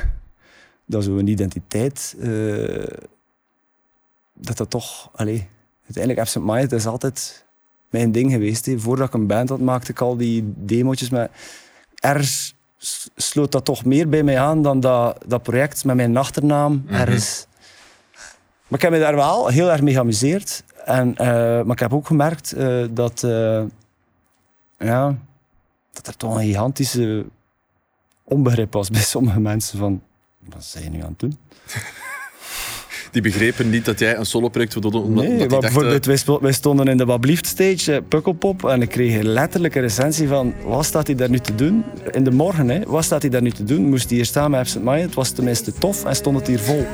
[0.85, 2.97] dat zo'n identiteit, eh,
[4.33, 5.49] dat dat toch, allee,
[5.87, 7.45] uiteindelijk Absent Minded is altijd
[7.91, 8.69] mijn ding geweest.
[8.77, 11.31] Voordat ik een band had, maakte ik al die demootjes, maar
[11.95, 12.55] ergens
[13.17, 16.85] sloot dat toch meer bij mij aan dan dat, dat project met mijn achternaam.
[16.89, 17.47] Ergens.
[18.69, 20.65] Maar ik heb me daar wel heel erg mee geamuseerd.
[20.85, 23.63] En, eh, maar ik heb ook gemerkt eh, dat, eh,
[24.79, 25.17] ja,
[25.93, 27.27] dat er toch een gigantische
[28.25, 30.03] onbegrip was bij sommige mensen van
[30.39, 31.39] wat zijn je nu aan het doen?
[33.17, 35.61] Die begrepen niet dat jij een soloproject wilde doen, omdat, Nee, dachten...
[35.61, 39.83] bijvoorbeeld, wij, stonden in de Wat Blieft stage, eh, Pukkelpop, en ik kreeg letterlijk een
[39.83, 41.85] recensie van wat staat hij daar nu te doen?
[42.11, 43.89] In de morgen, hè, wat staat hij daar nu te doen?
[43.89, 45.05] Moest hij hier staan met Absent Minded?
[45.05, 46.87] Het was tenminste tof en stond het hier vol.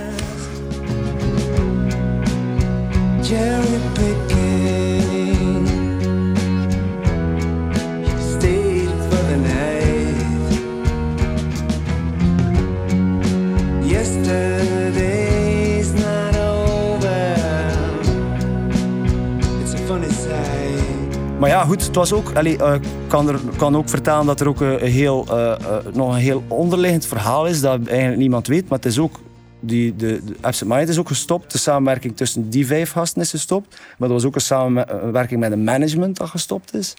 [21.42, 22.30] Maar ja, goed, het was ook.
[22.30, 22.74] eh,
[23.08, 26.20] kan, er, kan ook vertellen dat er ook een, een heel, eh, eh, nog een
[26.20, 28.68] heel onderliggend verhaal is dat eigenlijk niemand weet.
[28.68, 29.20] Maar het is ook.
[29.60, 31.52] Die, de, de Absent Minded is ook gestopt.
[31.52, 33.80] De samenwerking tussen die vijf gasten is gestopt.
[33.98, 36.94] Maar er was ook een samenwerking met een management dat gestopt is.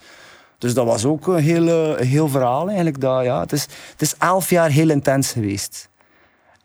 [0.57, 3.01] Dus dat was ook een heel, eh, heel verhaal eigenlijk.
[3.01, 5.89] Dat, ja, het, is, het is elf jaar heel intens geweest.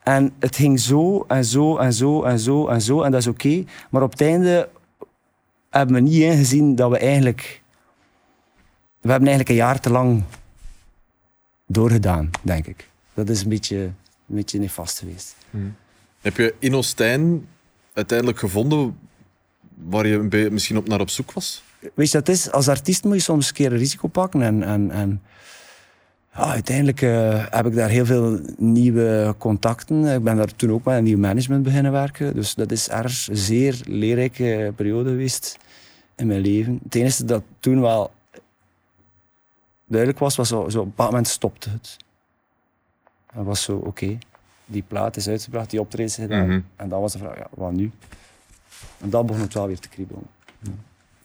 [0.03, 3.03] En het ging zo en zo en zo en zo en zo.
[3.03, 3.65] En dat is oké.
[3.91, 4.69] Maar op het einde
[5.71, 7.63] hebben we niet ingezien dat we eigenlijk...
[9.09, 10.23] We hebben eigenlijk een jaar te lang
[11.67, 12.89] doorgedaan, denk ik.
[13.15, 13.95] Dat is een beetje, een
[14.27, 15.37] beetje nefast geweest.
[16.21, 17.47] Heb je in Ostijn
[17.93, 18.99] uiteindelijk gevonden
[19.75, 21.63] waar je misschien op naar op zoek was?
[21.95, 24.43] Weet je, dat is, als artiest moet je soms een keer een risico pakken.
[24.43, 25.23] En, en, en
[26.35, 30.05] ja, uiteindelijk eh, heb ik daar heel veel nieuwe contacten.
[30.05, 32.35] Ik ben daar toen ook met een nieuw management beginnen werken.
[32.35, 35.57] Dus dat is erg een zeer leerrijke periode geweest
[36.17, 36.81] in mijn leven.
[36.85, 38.17] Het enige dat toen wel
[39.89, 41.97] duidelijk was, was zo, zo op een bepaald moment stopte het.
[43.35, 44.19] Dat was zo, oké,
[44.67, 46.47] die plaat is uitgebracht, die optredens zijn gedaan.
[46.47, 46.61] Mhm.
[46.77, 47.91] En dan was de vraag, ja, wat nu?
[48.99, 50.23] En dan begon het wel weer te kriebelen.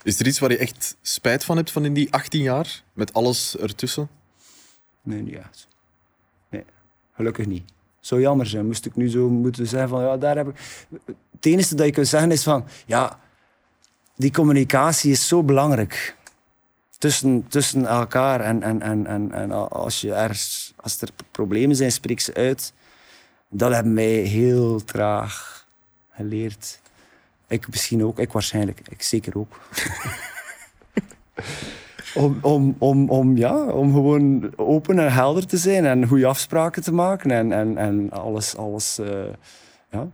[0.03, 2.83] Is er iets waar je echt spijt van hebt van in die 18 jaar?
[2.93, 4.09] Met alles ertussen?
[5.01, 5.67] Nee, niet echt.
[6.49, 6.65] Nee,
[7.13, 7.71] gelukkig niet.
[7.99, 10.55] Zou jammer zijn, moest ik nu zo moeten zeggen van, ja, daar heb ik...
[11.31, 13.19] Het enige dat je kunt zeggen is van, ja,
[14.15, 16.15] die communicatie is zo belangrijk.
[17.47, 22.33] Tussen, elkaar en, en, en, en, als, je ergens, als er problemen zijn, spreek ze
[22.33, 22.73] uit.
[23.49, 25.65] Dat hebben wij heel traag
[26.11, 26.79] geleerd.
[27.47, 29.59] Ik misschien ook, ik waarschijnlijk, ik zeker ook.
[32.15, 36.83] om, om, om, om, ja, om gewoon open en helder te zijn en goede afspraken
[36.83, 38.57] te maken en, en, en alles.
[38.57, 39.23] alles eh,
[39.89, 40.07] ja.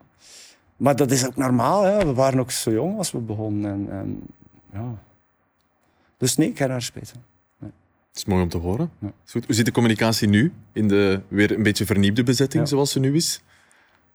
[0.78, 1.84] Maar dat is ook normaal.
[1.84, 2.06] Hè.
[2.06, 3.72] We waren ook zo jong als we begonnen.
[3.72, 4.22] En, en,
[4.74, 5.08] ja.
[6.20, 7.22] Dus nee, ik daar spijt van.
[7.60, 8.92] Dat is mooi om te horen.
[9.00, 9.12] Ja.
[9.26, 9.46] Goed.
[9.46, 10.54] Hoe zit de communicatie nu?
[10.74, 12.70] In de weer een beetje vernieuwde bezetting Ja.
[12.70, 13.42] zoals ze nu is?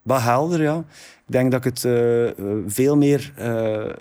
[0.02, 0.78] Wat helder, ja.
[1.26, 2.34] Ik denk dat ik het eh, eh,
[2.66, 3.92] veel meer, eh,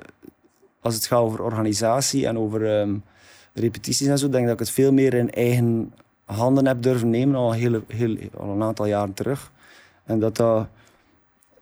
[0.82, 2.96] als het gaat over organisatie en over ehm,
[3.54, 5.94] repetities en zo, denk ik dat ik het veel meer in eigen
[6.26, 9.52] handen heb durven nemen al, heel, heel, al een aantal jaren terug.
[10.06, 10.68] En dat dat,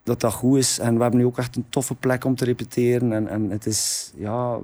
[0.03, 0.79] dat dat goed is.
[0.79, 3.13] En we hebben nu ook echt een toffe plek om te repeteren.
[3.13, 4.59] En, en het, is, ja,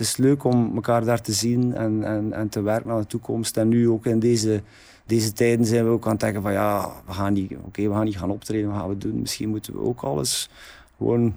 [0.00, 3.06] het is leuk om elkaar daar te zien en, en, en te werken naar de
[3.06, 3.56] toekomst.
[3.56, 4.62] En nu ook in deze,
[5.06, 8.04] deze tijden zijn we ook aan het denken van ja, we gaan niet, we gaan
[8.04, 9.20] niet gaan optreden, wat gaan we doen?
[9.20, 10.50] Misschien moeten we ook alles
[10.96, 11.34] gewoon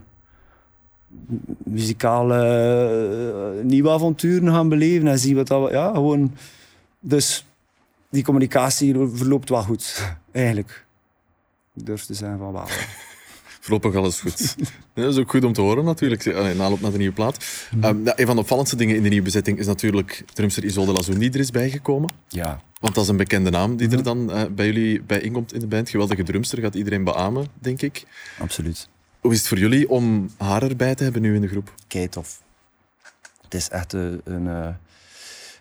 [1.07, 2.37] mu- muzikale
[3.57, 6.35] eh, nieuwe avonturen gaan beleven en zien wat dat ja, gewoon.
[6.99, 7.45] Dus
[8.09, 10.85] die communicatie verloopt wel goed, eigenlijk.
[11.73, 12.65] Ik durf te zeggen van wel.
[13.63, 14.55] Voorlopig alles goed.
[14.93, 17.45] Dat is ook goed om te horen natuurlijk, in aanloop naar de nieuwe plaat.
[17.71, 17.83] Mhm.
[17.83, 20.91] Ehm, ja, een van de opvallendste dingen in de nieuwe bezetting is natuurlijk drumster Isolde
[20.91, 22.13] Lazoun die er is bijgekomen.
[22.27, 22.61] Ja.
[22.79, 23.97] Want dat is een bekende naam die Mhm.
[23.97, 25.89] er dan eh, bij jullie bij inkomt in de band.
[25.89, 28.03] Geweldige drumster, gaat iedereen beamen, denk ik.
[28.39, 28.89] Absoluut.
[29.19, 31.73] Hoe is het voor jullie om haar erbij te hebben nu in de groep?
[31.87, 32.41] Kei tof.
[33.41, 34.21] Het is echt een...
[34.23, 34.67] een eh,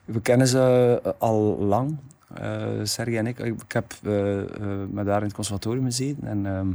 [0.05, 1.97] we kennen ze eh, al lang,
[2.35, 3.39] eh Sergej en ik.
[3.39, 4.47] Ik heb eh, eh,
[4.91, 6.27] met haar in het conservatorium gezeten.
[6.27, 6.69] En ehm,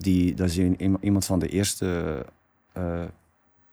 [0.00, 2.18] die, dat is een- iemand van de eerste
[2.72, 3.02] eh,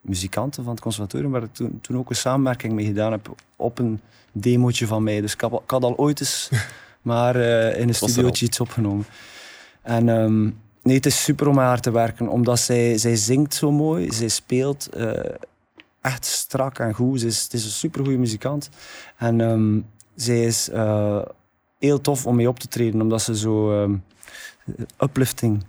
[0.01, 3.79] muzikanten van het conservatorium, waar ik toen, toen ook een samenwerking mee gedaan heb op
[3.79, 3.99] een
[4.31, 5.21] demootje van mij.
[5.21, 6.49] Dus ik had, al- ik had al ooit eens
[7.01, 9.05] maar eh, in een studiootje iets opgenomen.
[9.81, 10.43] En ehm,
[10.81, 14.27] nee, het is super om haar te werken, omdat zij, zij zingt zo mooi, zij
[14.27, 15.13] speelt eh,
[16.01, 17.19] echt strak en goed.
[17.19, 18.69] Ze is, het is een supergoeie muzikant.
[19.17, 19.79] En ehm,
[20.15, 20.69] zij is
[21.79, 23.95] heel tof om mee op te treden, omdat ze zo ehm,
[24.99, 25.63] uplifting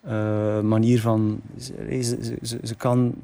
[0.00, 1.40] eh, manier van...
[1.58, 3.14] Ze, ze, ze, ze kan...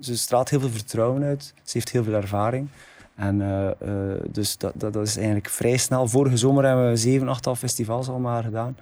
[0.00, 1.42] Ze straalt heel veel vertrouwen uit.
[1.62, 2.68] Ze heeft heel veel ervaring.
[3.14, 6.08] En eh, eh, dus dat, dat, dat is eigenlijk vrij snel.
[6.08, 8.76] Vorige zomer hebben we zeven, achttal festivals al maar gedaan.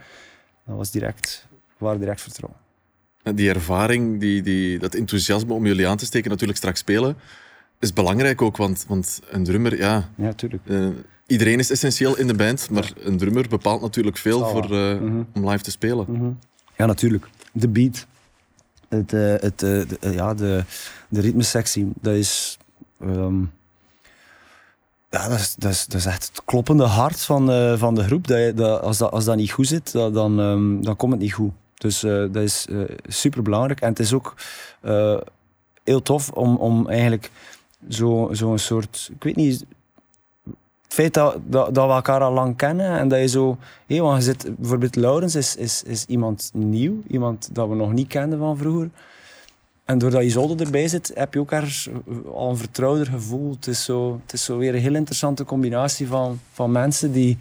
[0.67, 1.47] Dat was direct,
[1.79, 2.61] we waren direct vertrouwen.
[3.23, 7.17] En Die ervaring, die, die, dat enthousiasme om jullie aan te steken, natuurlijk straks spelen,
[7.79, 8.57] is belangrijk ook.
[8.57, 10.63] Want, want een drummer, ja, Ja, tuurlijk.
[11.27, 15.23] iedereen is essentieel in de band, maar een drummer bepaalt natuurlijk veel Zal voor, Mhm.
[15.35, 16.07] om live te spelen.
[16.09, 16.31] Mhm.
[16.79, 17.29] Ja, natuurlijk.
[17.53, 18.07] De beat.
[18.89, 20.65] Het, eh, het, eh, de, eh, ja, de,
[21.09, 22.59] de ritmesectie, dat is...
[23.01, 23.41] ehm,
[25.11, 28.27] ja, dat is, dat, is, echt het kloppende hart van, van de groep.
[28.27, 31.21] Dat dat, als, dat, als dat niet goed zit, dat, dan, ehm, dan komt het
[31.21, 31.53] niet goed.
[31.75, 32.67] Dus dat is
[33.07, 33.81] super belangrijk.
[33.81, 34.35] En het is ook
[35.85, 37.31] heel tof om, om eigenlijk
[37.89, 39.11] zo'n zo een soort...
[39.15, 39.65] Ik weet niet...
[40.89, 44.17] Het feit dat, dat, we elkaar al lang kennen en dat je zo Hé, want
[44.17, 48.39] je zit, bijvoorbeeld Laurens is, is, is iemand nieuw, iemand dat we nog niet kenden
[48.39, 48.91] van vroeger.
[49.89, 51.53] En doordat Isolde erbij zit, heb je ook
[52.33, 53.51] al een vertrouwder gevoel.
[53.51, 57.39] Het is, zo, het is zo weer een heel interessante combinatie van, van mensen die,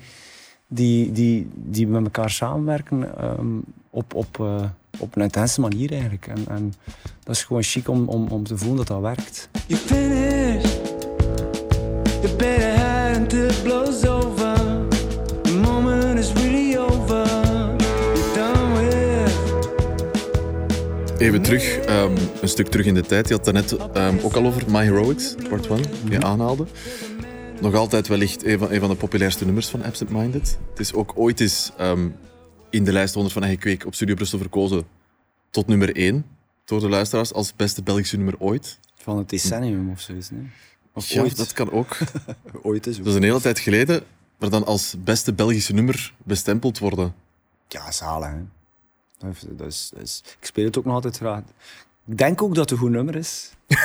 [0.67, 3.57] die, die, die met elkaar samenwerken ehm,
[3.89, 4.63] op, op, eh,
[4.99, 6.27] op een intense manier eigenlijk.
[6.27, 6.73] En, en
[7.23, 9.49] dat is gewoon chic om, om, om te voelen dat dat werkt.
[9.67, 10.75] You finish.
[12.21, 12.35] You
[13.27, 14.55] until it blows over.
[15.43, 17.25] The moment is really over.
[18.15, 19.35] You're done with.
[21.21, 23.27] Even terug, ehm, een stuk terug in de tijd.
[23.27, 26.65] Je had het net ehm, ook al over My Heroics, part 1, die je aanhaalde.
[27.61, 30.57] Nog altijd wellicht een van, een van de populairste nummers van Absent Minded.
[30.69, 32.09] Het is ook ooit eens ehm,
[32.69, 34.83] in de lijst 100 van Eigen Kweek op Studio Brussel verkozen
[35.49, 36.25] tot nummer 1.
[36.65, 38.79] door de luisteraars als beste Belgische nummer ooit.
[38.95, 40.29] Van het decennium of zoiets.
[40.29, 40.49] Nee?
[40.97, 41.37] Of Ja, ooit.
[41.37, 41.97] dat kan ook.
[42.61, 43.03] ooit is ook.
[43.03, 44.03] Dat is een hele tijd geleden,
[44.39, 47.13] maar dan als beste Belgische nummer bestempeld worden.
[47.67, 48.27] Ja, zalig.
[48.29, 49.27] Hè?
[49.57, 51.41] Dat is, dat is, ik speel het ook nog altijd graag.
[52.07, 53.51] Ik denk ook dat het een goed nummer is.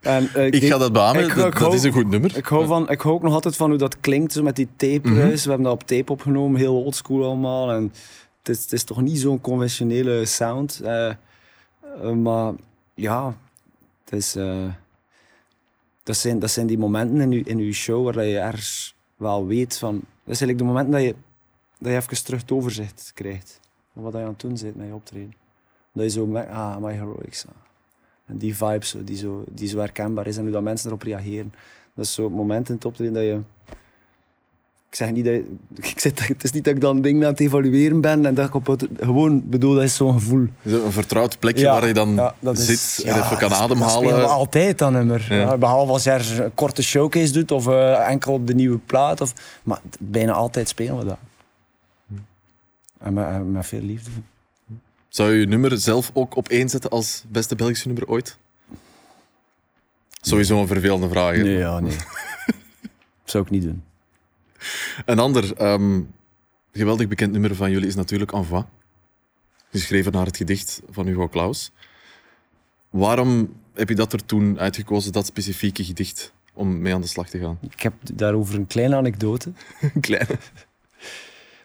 [0.00, 2.36] en, eh, Ik ga dat beamen, ik- dat, ik dat hou- is een goed nummer.
[2.36, 4.68] Ik hou, van, ik hou ook nog altijd van hoe dat klinkt, zo met die
[4.76, 5.42] tape ruis.
[5.42, 7.70] We hebben dat op tape opgenomen, heel oldschool allemaal.
[7.72, 7.92] En
[8.38, 10.80] het, is, het is toch niet zo'n conventionele sound.
[10.84, 11.16] eh, eh,
[12.22, 12.52] maar
[12.94, 13.36] ja,
[14.04, 14.36] het is,
[16.04, 19.78] dat, zijn, dat zijn die momenten in je, in show waar je ergens wel weet
[19.78, 19.94] van...
[19.94, 21.14] Dat is eigenlijk de momenten dat je,
[21.78, 23.60] dat je even terug het overzicht krijgt.
[23.92, 25.34] Van wat je aan het doen bent met je optreden.
[25.92, 27.46] Dat je zo merkt, ah, my heroics.
[27.46, 27.52] ah.
[28.26, 31.02] En die vibe zo, die, zo, die zo herkenbaar is en hoe dat mensen erop
[31.02, 31.52] reageren.
[31.94, 33.40] Dat is zo'n moment in het optreden dat je...
[34.94, 35.34] Ik zeg niet dat
[35.92, 38.34] ik zeg, dat- Het is niet dat ik dan dingen aan het evalueren ben en
[38.34, 38.86] dat ik op het...
[39.00, 40.46] Gewoon bedoel, dat is zo'n gevoel.
[40.68, 43.36] Zo Een vertrouwd plekje Ja, waar je dan ja, dat zit is- en ja, even
[43.38, 44.28] kan dat- Dat we ademhalen.
[44.30, 45.58] altijd dan nummer.
[45.58, 49.20] Behalve als je er een korte showcase doet of eh, enkel op de nieuwe plaat.
[49.20, 51.18] Of, maar bijna altijd spelen we dat.
[53.00, 54.10] En met, en met veel liefde.
[55.08, 58.36] Zou je je nummer zelf ook op één zetten als beste Belgische nummer ooit?
[60.20, 61.34] Sowieso een vervelende vraag.
[61.36, 61.42] hè?
[61.42, 61.96] Nee, ja, nee.
[63.24, 63.82] Zou ik niet doen.
[65.04, 66.00] Een ander ehm,
[66.72, 68.64] geweldig bekend nummer van jullie is natuurlijk Envoi.
[69.70, 71.72] Geschreven naar het gedicht van Hugo Claus.
[72.90, 77.28] Waarom heb je dat er toen uitgekozen, dat specifieke gedicht, om mee aan de slag
[77.28, 77.58] te gaan?
[77.70, 79.52] Ik heb daarover een kleine anekdote.
[79.94, 80.38] Een kleine.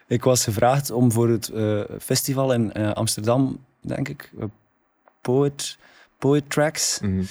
[0.08, 4.46] Ik was gevraagd om voor het eh, festival in eh, Amsterdam, denk ik, eh,
[5.22, 5.78] Poet,
[6.18, 7.00] Poet Tracks.
[7.00, 7.24] Mhm.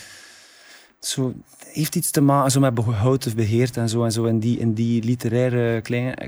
[1.01, 1.35] Zo,
[1.73, 4.73] heeft iets te maken zo met behoud beheerd en zo, en zo in, die, in
[4.73, 5.81] die literaire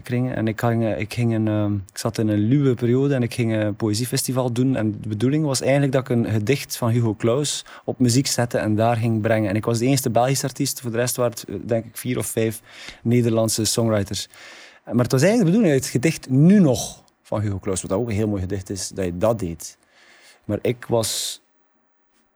[0.03, 0.37] kringen.
[0.37, 3.35] En ik, ging, ik, ging een, eh, ik zat in een luwe periode en ik
[3.35, 4.77] ging een poëziefestival doen.
[4.77, 8.59] En de bedoeling was eigenlijk dat ik een gedicht van Hugo Claus op muziek zette
[8.59, 9.49] en daar ging brengen.
[9.49, 10.81] En ik was de eerste Belgische artiest.
[10.81, 12.61] Voor de rest waren het, eh, denk ik, vier of vijf
[13.03, 14.29] Nederlandse songwriters.
[14.85, 17.93] Maar het was eigenlijk de bedoeling dat het gedicht nu nog van Hugo Claus, wat
[17.93, 19.79] ook een heel mooi gedicht is, dat je dat deed.
[20.45, 21.41] Maar ik was,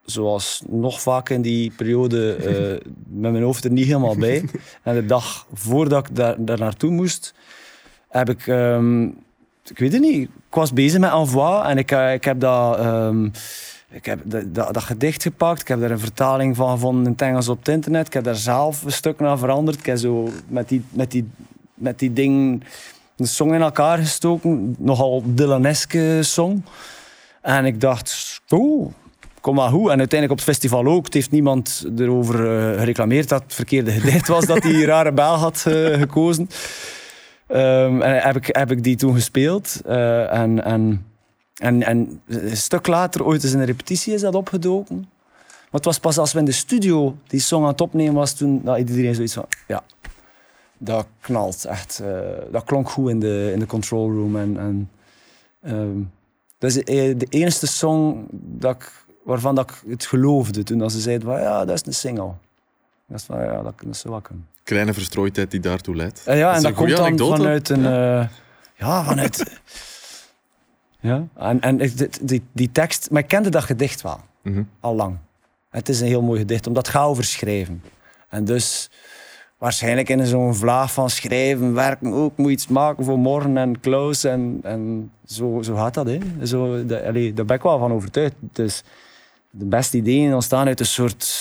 [0.04, 2.88] zoals nog vaak in die periode, eh,
[3.22, 4.44] met mijn hoofd er niet helemaal bij.
[4.82, 7.34] En de dag voordat ik daar, daar naartoe moest,
[8.08, 8.46] heb ik...
[8.46, 9.04] ehm,
[9.66, 10.22] ik weet het niet.
[10.22, 12.78] Ik was bezig met Envoi en ik, eh, ik heb dat...
[12.78, 13.28] ehm,
[13.90, 17.10] ik heb dat, dat, dat gedicht gepakt, ik heb daar een vertaling van gevonden in
[17.10, 18.06] het Engels op het internet.
[18.06, 19.78] Ik heb daar zelf een stuk naar veranderd.
[19.78, 21.30] Ik heb zo met die, met die,
[21.74, 22.64] met die ding
[23.16, 24.76] een song in elkaar gestoken.
[24.78, 26.64] Nogal Dylaneske song.
[27.40, 28.92] En ik dacht, oh,
[29.44, 29.90] kom maar goed.
[29.90, 31.04] En uiteindelijk op het festival ook.
[31.04, 35.34] Het heeft niemand erover eh, gereclameerd dat het verkeerde gedicht was dat die rare bel
[35.34, 36.48] had eh, gekozen.
[37.46, 39.80] Ehm, en heb ik, heb ik die toen gespeeld.
[39.86, 41.06] Eh, en, en,
[41.54, 44.96] en, en een stuk later, ooit eens in een repetitie, is dat opgedoken.
[44.96, 48.34] Maar het was pas als we in de studio die song aan het opnemen was,
[48.34, 49.82] toen dat iedereen zoiets van, ja,
[50.78, 52.02] dat knalt echt.
[52.50, 54.36] dat klonk goed in de, in de control room.
[54.36, 54.90] En, en,
[55.62, 55.98] ehm,
[56.58, 56.84] dat is
[57.18, 61.40] de enige song dat ik, waarvan dat ik het geloofde toen dat ze zeiden van,
[61.40, 62.32] ja, dat is een single.
[63.06, 64.46] Dat is van, ja, dat, dat wel kunnen.
[64.62, 66.22] Kleine verstrooidheid die daartoe leidt.
[66.26, 67.36] Eh, ja, is en een dat komt dan anekdote.
[67.36, 67.82] vanuit een...
[68.74, 69.60] ja, vanuit...
[71.00, 73.10] ja, en, en die, die, die tekst...
[73.10, 74.62] Maar ik kende dat gedicht wel, Mhm.
[74.80, 75.16] al lang.
[75.70, 77.82] Het is een heel mooi gedicht, omdat het gaat over schrijven.
[78.28, 78.90] En dus
[79.58, 84.28] waarschijnlijk in zo'n vlaag van schrijven, werken ook, moet iets maken voor morgen en close.
[84.28, 86.18] En, en zo, zo gaat dat, hè.
[86.46, 88.34] Zo, dat, allee, daar ben ik wel van overtuigd.
[88.40, 88.82] Dus
[89.56, 91.32] de beste ideeën ontstaan uit een soort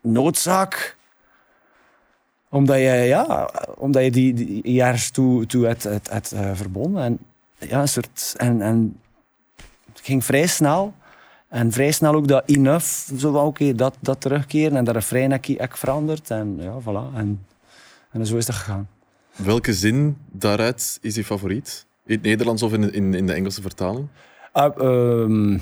[0.00, 0.96] noodzaak
[2.48, 7.02] omdat je, ja, omdat je die, die jaar toe, toe het, het, het eh, verbonden.
[7.02, 7.18] En,
[7.68, 9.00] ja, een soort, en, en
[9.92, 10.94] het ging vrij snel.
[11.48, 12.86] En vrij snel ook dat enough,
[13.18, 14.76] zo oké, dat, dat terugkeren.
[14.76, 16.30] En dat refrein heb ik, heb ik veranderd.
[16.30, 17.16] En ja, voilà.
[17.16, 17.46] En,
[18.10, 18.88] en zo is dat gegaan.
[19.36, 21.86] Welke zin daaruit is je favoriet?
[22.06, 24.08] In het Nederlands of in, in, in de Engelse vertaling?
[24.52, 25.58] Ah, ehm,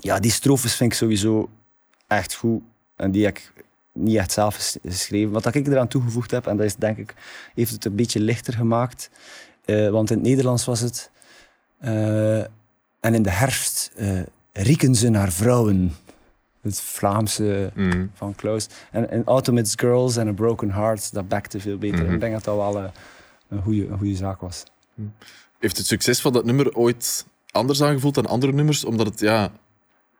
[0.00, 1.48] ja, die strofes vind ik sowieso
[2.06, 2.62] echt goed.
[2.96, 3.52] En die heb ik
[3.92, 5.32] niet echt zelf ges- geschreven.
[5.32, 7.14] Wat ik eraan toegevoegd heb, en dat is denk ik,
[7.54, 9.10] heeft het een beetje lichter gemaakt.
[9.64, 11.10] Eh, want in het Nederlands was het...
[11.78, 12.38] eh,
[13.00, 14.20] en in de herfst eh,
[14.52, 15.94] rieken ze naar vrouwen.
[16.60, 18.06] Het Vlaamse Mhm.
[18.14, 18.66] van Klaus.
[18.90, 22.04] En in Autumn It's Girls en A Broken Heart, dat backte veel beter.
[22.04, 22.14] Mhm.
[22.14, 22.90] Ik denk dat dat wel
[23.48, 24.64] een goede een goede zaak was.
[25.58, 28.84] Heeft het succes van dat nummer ooit anders aangevoeld dan andere nummers?
[28.84, 29.50] Omdat het ja,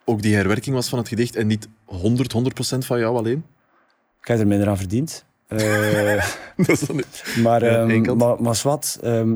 [0.08, 3.44] ook die herwerking was van het gedicht en niet 100, 100% van jou alleen?
[4.20, 5.24] Ik heb er minder aan verdiend.
[5.46, 5.58] Eh,
[6.56, 7.24] Dat is dan niet.
[7.42, 9.34] Maar, Ja, ehm, maar, maar wat, ehm,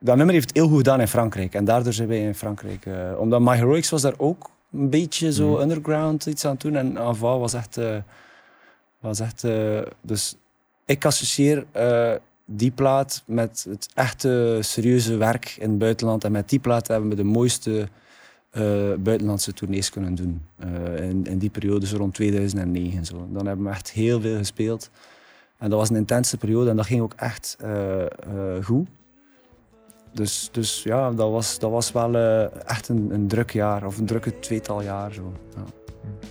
[0.00, 1.54] dat nummer heeft heel goed gedaan in Frankrijk.
[1.54, 2.86] En daardoor zijn wij in Frankrijk.
[2.86, 6.76] eh, omdat My Heroics was daar ook een beetje zo underground iets aan het doen.
[6.76, 7.76] En Ava was echt...
[7.76, 7.96] eh,
[9.00, 9.44] was echt
[10.00, 10.36] dus
[10.84, 11.66] ik associeer
[12.44, 16.24] die plaat met het echte serieuze werk in het buitenland.
[16.24, 17.88] En met die plaat hebben we de mooiste
[18.52, 18.62] eh,
[18.98, 20.42] buitenlandse tournees kunnen doen.
[20.58, 23.28] Eh, in, in die periode, zo rond 2009 en zo.
[23.32, 24.90] Dan hebben we echt heel veel gespeeld.
[25.58, 28.08] En dat was een intense periode en dat ging ook echt eh, eh,
[28.64, 28.88] goed.
[30.12, 33.98] Dus, dus ja, dat was, dat was wel eh, echt een, een druk jaar, of
[33.98, 35.12] een drukke tweetal jaar.
[35.12, 35.32] Zo.
[35.56, 35.62] Ja.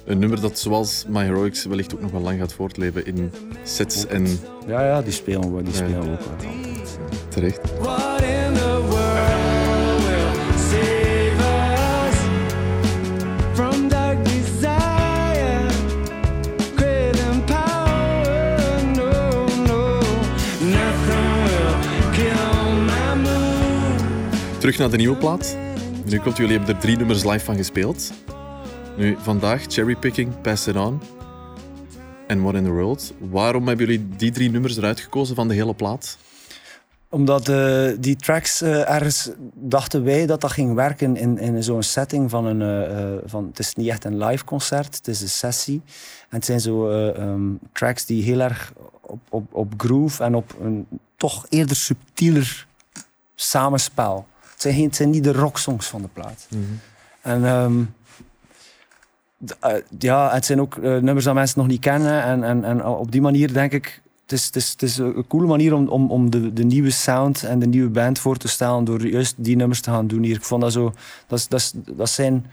[0.06, 3.32] Een nummer dat zoals My Heroics wellicht ook nog wel lang gaat voortleven in
[3.64, 4.28] sets en
[4.68, 5.78] Ja, ja, die spelen we, die Ja.
[5.78, 6.52] spelen we ook wel.
[7.30, 7.62] terecht.
[24.62, 25.58] Terug naar de nieuwe plaat.
[26.06, 28.12] Nu komt jullie hebben er drie nummers live van gespeeld.
[28.98, 31.02] Nu, vandaag Cherrypicking, Pass It On
[32.28, 33.14] en What in the World.
[33.20, 36.18] Waarom hebben jullie die drie nummers eruit gekozen van de hele plaat?
[37.10, 41.84] Omdat eh, die tracks eh, ergens dachten wij dat dat ging werken in, in zo'n
[41.84, 42.62] setting van een.
[42.62, 45.82] eh, van, het is niet echt een live concert, het is een sessie.
[46.30, 50.36] En het zijn zo eh, ehm, tracks die heel erg op, op, op groove en
[50.36, 52.68] op een toch eerder subtieler
[53.36, 54.26] samenspel.
[54.62, 56.48] Het zijn, geen, het zijn niet de rocksongs van de plaat.
[57.22, 57.84] En ehm,
[59.60, 62.24] eh, ja, het zijn ook eh, nummers dat mensen nog niet kennen.
[62.24, 65.26] En, en, en op die manier denk ik, het is, het is, het is een
[65.28, 68.48] coole manier om, om, om de, de nieuwe sound en de nieuwe band voor te
[68.48, 70.36] stellen door juist die nummers te gaan doen hier.
[70.36, 70.94] Ik vond dat zo,
[71.28, 72.46] dat, is- dat, is- dat, zijn,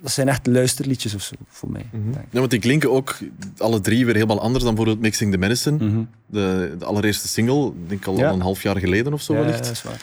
[0.00, 1.86] dat zijn echt luisterliedjes of zo voor mij.
[1.92, 2.20] denk ik.
[2.30, 3.18] Ja, want die klinken ook
[3.58, 5.84] alle drie weer helemaal anders dan bijvoorbeeld Mixing the Medicine.
[5.84, 6.02] Mhm.
[6.26, 8.30] De, de allereerste single, ik denk al Ja.
[8.30, 9.62] een half jaar geleden of zo Ja, wellicht.
[9.64, 10.00] dat is waar.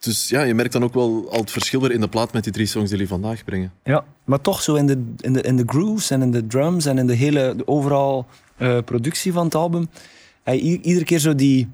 [0.00, 2.44] Dus ja, je merkt dan ook wel al het verschil weer in de plaat met
[2.44, 3.72] die drie songs die jullie vandaag brengen.
[3.84, 6.86] Ja, maar toch zo in de, in de, in de grooves en in de drums
[6.86, 9.88] en in de hele overal eh, productie van het album.
[10.42, 11.68] Hij, iedere keer zo die.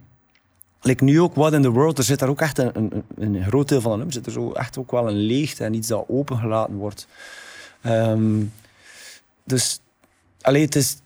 [0.81, 3.45] Like nu ook What in the World, er zit daar ook echt een, een, een
[3.45, 5.89] groot deel van de nummer zit er zo echt ook wel een leegte en iets
[5.89, 7.07] dat opengelaten wordt.
[7.83, 8.45] Ehm,
[9.45, 9.81] dus
[10.41, 10.97] allee, het, is,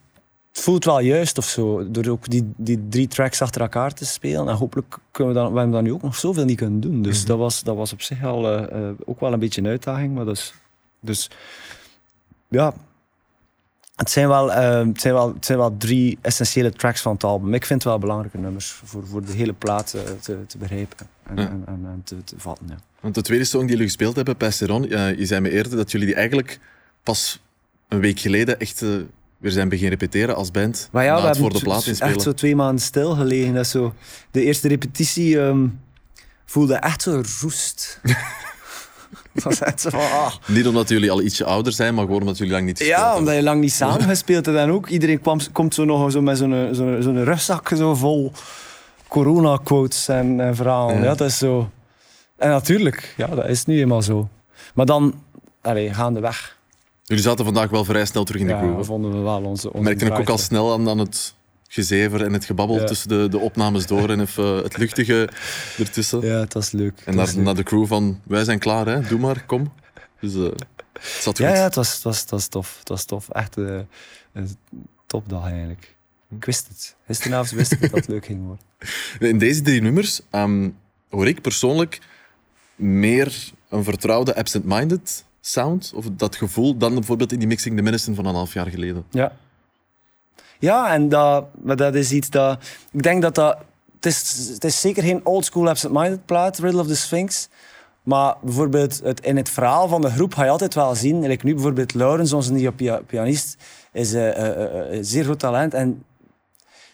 [0.51, 4.05] het voelt wel juist of zo, door ook die, die drie tracks achter elkaar te
[4.05, 4.47] spelen.
[4.47, 7.01] En hopelijk kunnen we dan, we hebben dat nu ook nog zoveel niet kunnen doen.
[7.01, 9.67] Dus dat, was, dat was op zich al eh, eh, ook wel een beetje een
[9.67, 10.13] uitdaging.
[10.15, 10.53] Maar is,
[10.99, 11.29] dus
[12.47, 12.73] ja,
[13.95, 17.23] het zijn, wel, eh, het, zijn wel, het zijn wel drie essentiële tracks van het
[17.23, 17.53] album.
[17.53, 21.35] Ik vind het wel belangrijke nummers voor, voor de hele plaat te, te begrijpen en,
[21.35, 21.49] Ja.
[21.49, 22.67] en, en, en te, te vatten.
[22.69, 22.75] Ja.
[22.99, 25.49] Want de tweede song die jullie gespeeld hebben, Pass It On, eh, je zei me
[25.49, 26.59] eerder dat jullie die eigenlijk
[27.03, 27.41] pas
[27.87, 28.85] een week geleden echt
[29.41, 30.89] weer zijn beginnen repeteren als band.
[30.91, 32.13] Maar ja, na we het hebben voor de plaat zo- inspelen.
[32.13, 33.53] echt zo twee maanden stilgelegen.
[33.53, 33.93] Dat zo,
[34.31, 35.67] de eerste repetitie ehm,
[36.45, 37.99] voelde echt zo roest.
[39.33, 40.33] dat was echt zo van, ah.
[40.47, 43.15] Niet omdat jullie al ietsje ouder zijn, maar gewoon omdat jullie lang niet gespeeld Ja,
[43.17, 44.57] omdat je lang niet samen gespeeld hebt.
[44.57, 48.31] En ook iedereen kwam, komt zo nog zo met zo'n zo'n zo'n rugzak zo vol
[49.07, 50.95] corona-quotes en, en verhalen.
[50.95, 51.01] Ja.
[51.03, 51.07] Ja.
[51.15, 51.69] dat is zo.
[52.37, 54.29] En natuurlijk, ja, dat is nu eenmaal zo.
[54.73, 55.23] Maar dan,
[55.61, 56.57] allee, gaandeweg,
[57.11, 58.83] Jullie zaten vandaag wel vrij snel terug in de ja, groove.
[58.83, 61.33] vonden we wel onze, onze We merkten ook, ook al snel aan, aan het
[61.67, 62.85] gezever en het gebabbel Ja.
[62.85, 65.29] tussen de, de opnames door en even het luchtige
[65.77, 66.21] ertussen.
[66.21, 67.01] Ja, het was leuk.
[67.05, 69.01] En naar, naar de crew van, wij zijn klaar, hè?
[69.01, 69.73] doe maar, kom.
[70.19, 71.45] Dus eh, het zat goed.
[71.47, 72.75] Ja, ja het, was, het, was, het was tof.
[72.79, 73.29] Het was tof.
[73.29, 73.79] Echt eh,
[74.33, 74.49] een
[75.05, 75.95] topdag eigenlijk.
[76.35, 76.95] Ik wist het.
[77.05, 78.65] Gisteravond wist ik dat het leuk ging worden.
[79.31, 80.69] In deze drie nummers ehm,
[81.09, 81.99] hoor ik persoonlijk
[82.75, 88.15] meer een vertrouwde absent-minded sound, of dat gevoel, dan bijvoorbeeld in die Mixing the Medicine
[88.15, 89.05] van een half jaar geleden.
[89.09, 89.31] Ja.
[90.59, 92.63] Ja, en dat, dat is iets dat...
[92.91, 93.57] Ik denk dat dat...
[93.95, 97.47] Het is, het is zeker geen oldschool absent-minded plaat, Riddle of the Sphinx.
[98.03, 101.27] Maar bijvoorbeeld het, in het verhaal van de groep ga je altijd wel zien...
[101.27, 103.57] Like nu bijvoorbeeld Laurens, onze nieuwe pia- pianist,
[103.91, 105.73] is eh, eh, eh, zeer groot talent.
[105.73, 106.03] En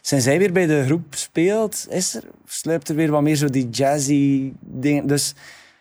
[0.01, 3.49] sinds hij weer bij de groep speelt, is er, sluipt er weer wat meer zo
[3.49, 5.07] die jazzy dingen.
[5.07, 5.33] Dus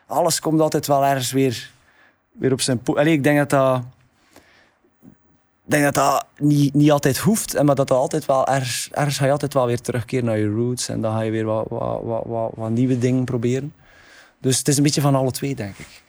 [0.07, 1.73] alles komt altijd wel ergens weer,
[2.39, 2.79] weer op zijn...
[2.79, 3.83] po- Allee, ik denk dat dat...
[5.69, 9.25] Denk dat dat niet, niet altijd hoeft, maar dat dat altijd wel ergens, ergens ga
[9.25, 12.03] je altijd wel weer terugkeren naar je roots en dan ga je weer wat, wat,
[12.25, 13.75] wat, wat, nieuwe dingen proberen.
[14.41, 16.03] Dus het is een beetje van alle twee, denk ik.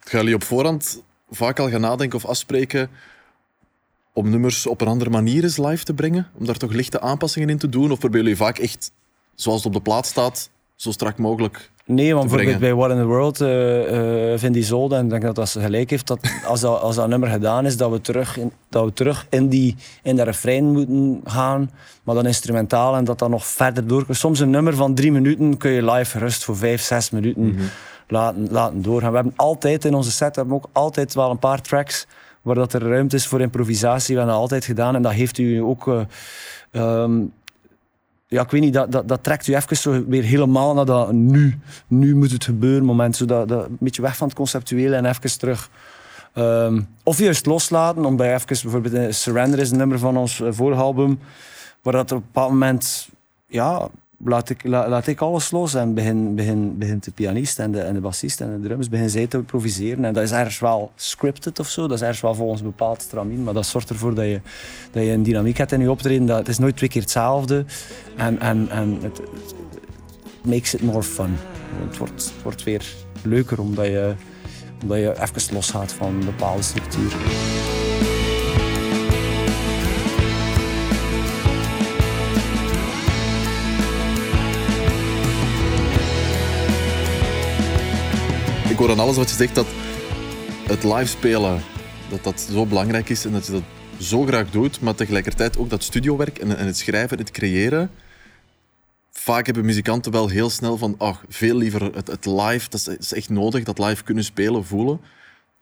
[0.00, 2.90] Gaan jullie op voorhand vaak al gaan nadenken of afspreken
[4.12, 6.30] om nummers op een andere manier eens live te brengen?
[6.38, 7.90] Om daar toch lichte aanpassingen in te doen?
[7.90, 8.92] Of proberen jullie vaak echt,
[9.34, 10.50] zoals het op de plaat staat,
[10.82, 11.70] zo strak mogelijk.
[11.84, 12.74] Nee, want bijvoorbeeld bij.
[12.74, 15.90] What in the World, eh eh Vin Diesel, en ik denk dat dat ze gelijk
[15.90, 18.92] heeft, dat als dat, als dat nummer gedaan is, dat we terug in, dat we
[18.92, 21.70] terug in, die, in dat refrein moeten gaan,
[22.02, 24.06] maar dan instrumentaal en dat dat nog verder door.
[24.10, 27.56] Soms een nummer van drie minuten kun je live gerust voor vijf, zes minuten
[28.08, 29.10] laten, laten doorgaan.
[29.10, 32.06] We hebben altijd in onze set we hebben ook altijd wel een paar tracks
[32.42, 34.14] waar dat er ruimte is voor improvisatie.
[34.14, 35.88] We hebben dat altijd gedaan en dat heeft u ook...
[35.88, 36.00] eh,
[36.70, 37.20] ehm,
[38.32, 41.12] ja, ik weet niet, dat, dat, dat trekt u even zo weer helemaal naar dat
[41.12, 43.16] nu, nu moet het gebeuren moment.
[43.16, 45.70] Zo dat, een beetje weg van het conceptuele en even terug.
[46.32, 50.40] Ehm, of juist loslaten, om bij even, bijvoorbeeld eh, Surrender is een nummer van ons
[50.40, 51.18] eh, vorige album,
[51.82, 53.08] waar dat op een bepaald moment,
[53.46, 53.88] ja,
[54.24, 57.80] laat ik, la- laat ik alles los en begin, begin, begint de pianist en de,
[57.80, 60.04] en de bassist en de drums, begin zij te improviseren.
[60.04, 63.02] En dat is ergens wel scripted of zo, dat is ergens wel volgens een bepaald
[63.02, 64.40] stramien, maar dat zorgt ervoor dat je,
[64.90, 66.26] dat je een dynamiek hebt in je optreden.
[66.26, 67.64] Dat, het is nooit twee keer hetzelfde
[68.16, 69.20] en, en, en het,
[70.44, 71.36] makes it more fun.
[71.86, 74.14] Het wordt, wordt weer leuker omdat je,
[74.82, 77.12] omdat je even losgaat van een bepaalde structuur.
[88.82, 89.66] Hoor aan alles wat je zegt dat
[90.66, 91.60] het live spelen
[92.10, 93.62] dat dat zo belangrijk is en dat je dat
[93.98, 97.90] zo graag doet, maar tegelijkertijd ook dat studiowerk en, en het schrijven en het creëren.
[99.10, 103.12] Vaak hebben muzikanten wel heel snel van, oh, veel liever het, het live, dat is,
[103.12, 104.94] echt nodig, dat live kunnen spelen, voelen.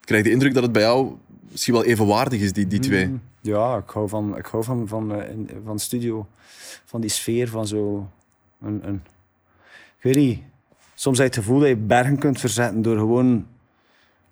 [0.00, 1.16] Ik krijg de indruk dat het bij jou
[1.50, 3.18] misschien wel evenwaardig is, die, die twee.
[3.40, 6.26] Ja, ik hou van, ik hou van, van, eh, van studio,
[6.84, 8.10] van die sfeer, van zo
[8.60, 9.02] een, een...
[10.00, 10.42] Ik
[11.00, 13.46] soms heb je het gevoel dat je bergen kunt verzetten door gewoon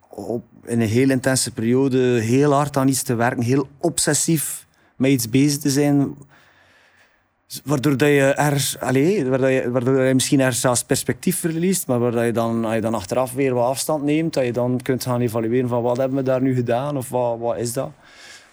[0.09, 5.11] op, in een heel intense periode heel hard aan iets te werken, heel obsessief met
[5.11, 6.15] iets bezig te zijn,
[7.63, 11.99] waardoor dat je ergens, allee, waardoor je, waardoor je misschien ergens zelfs perspectief verliest, maar
[11.99, 14.79] waar dat je dan, als je dan achteraf weer wat afstand neemt, dat je dan
[14.83, 17.91] kunt gaan evalueren van wat hebben we daar nu gedaan of wat, wat is dat.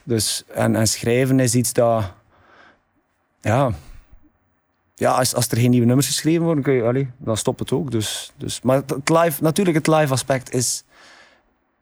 [0.03, 2.13] Dus, en, en schrijven is iets dat,
[3.41, 3.73] ja,
[4.99, 7.73] ja als, als er geen nieuwe nummers geschreven worden, kun je, allee, dan stopt het
[7.73, 7.91] ook.
[7.91, 10.85] Dus, dus, maar het, live, natuurlijk, het live aspect is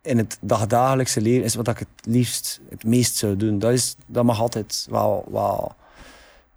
[0.02, 3.58] in het dagdagelijkse leven is wat ik het liefst, het meest zou doen.
[3.58, 5.74] Dat, is, dat mag altijd wel, wel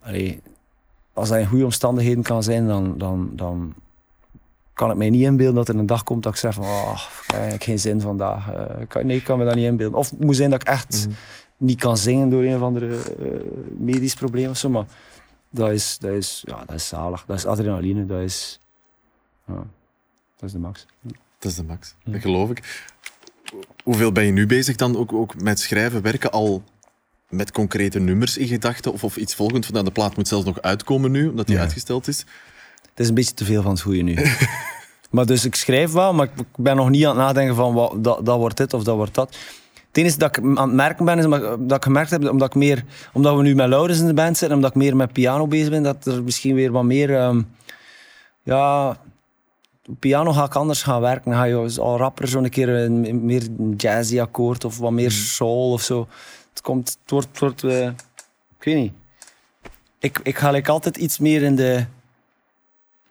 [0.01, 0.41] allee,
[1.13, 3.73] als dat in goede omstandigheden kan zijn, dan, dan, dan
[4.73, 7.01] kan ik mij niet inbeelden dat er een dag komt dat ik zeg van, oh,
[7.27, 8.51] ik heb geen zin vandaag.
[8.51, 9.99] Eh, nee, ik kan me dat niet inbeelden.
[9.99, 11.07] Of het moet zijn dat ik echt
[11.57, 13.27] niet kan zingen door een of andere eh,
[13.77, 14.85] medisch probleem of zo, maar
[15.49, 17.23] dat is, dat is, ja, dat is zalig.
[17.27, 18.59] Dat is adrenaline, dat is,
[19.47, 19.53] ja,
[20.35, 20.85] dat is de max.
[21.39, 22.85] Dat is de max, dat geloof ik.
[23.83, 26.63] Hoeveel ben je nu bezig dan ook, ook met schrijven, werken al
[27.29, 28.93] met concrete nummers in gedachten?
[28.93, 31.55] Of, of iets volgend van nou, de plaat moet zelfs nog uitkomen nu, omdat die
[31.55, 31.61] Ja.
[31.61, 32.19] uitgesteld is?
[32.89, 34.15] Het is een beetje te veel van het goede nu.
[35.11, 38.03] maar dus ik schrijf wel, maar ik ben nog niet aan het nadenken van wat,
[38.03, 39.37] dat, dat wordt dit of dat wordt dat.
[39.97, 41.25] Het enige dat ik aan het merken ben, is
[41.59, 42.83] dat ik gemerkt heb, omdat, ik meer,
[43.13, 45.47] omdat we nu met Laurens in de band zitten en omdat ik meer met piano
[45.47, 47.15] bezig ben, dat er misschien weer wat meer...
[47.15, 47.41] ehm,
[48.43, 48.97] ja,
[49.99, 51.31] piano ga ik anders gaan werken.
[51.31, 55.71] Dan ga je al rapper zo'n keer een meer jazzy akkoord of wat meer soul
[55.71, 56.07] of zo.
[56.49, 57.27] Het, komt, het wordt...
[57.27, 57.87] Het wordt eh,
[58.57, 58.93] ik weet niet.
[59.99, 61.85] Ik, ik ga like altijd iets meer in de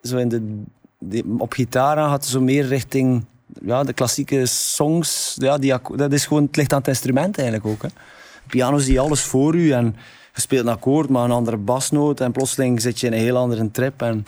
[0.01, 0.67] zo in
[0.99, 3.25] de, op gitaar aan gaat zo meer richting
[3.65, 5.35] ja, de klassieke songs.
[5.37, 7.81] Ja, die, dat is gewoon, het ligt aan het instrument eigenlijk ook.
[7.81, 7.87] Hè.
[8.47, 9.95] Piano zie alles voor u en
[10.33, 13.37] je speelt een akkoord, maar een andere basnoot en plotseling zit je in een heel
[13.37, 14.01] andere trip.
[14.01, 14.23] En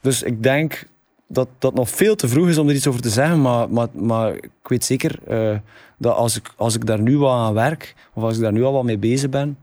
[0.00, 0.86] dus ik denk
[1.26, 3.88] dat dat nog veel te vroeg is om er iets over te zeggen, maar, maar,
[3.92, 5.58] maar ik weet zeker eh,
[5.98, 8.62] dat als ik, als ik daar nu wat aan werk, of als ik daar nu
[8.62, 9.58] al wat mee bezig ben,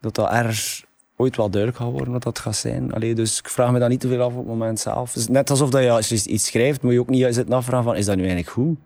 [0.00, 0.84] dat dat ergens
[1.18, 2.92] ooit wel duidelijk gaat worden wat dat gaat zijn.
[2.92, 5.16] Allee, dus ik vraag me daar niet te veel af op het moment zelf.
[5.16, 7.84] Is net alsof dat je, als je iets schrijft, moet je ook niet zitten afvragen
[7.84, 8.76] van, is dat nu eigenlijk goed?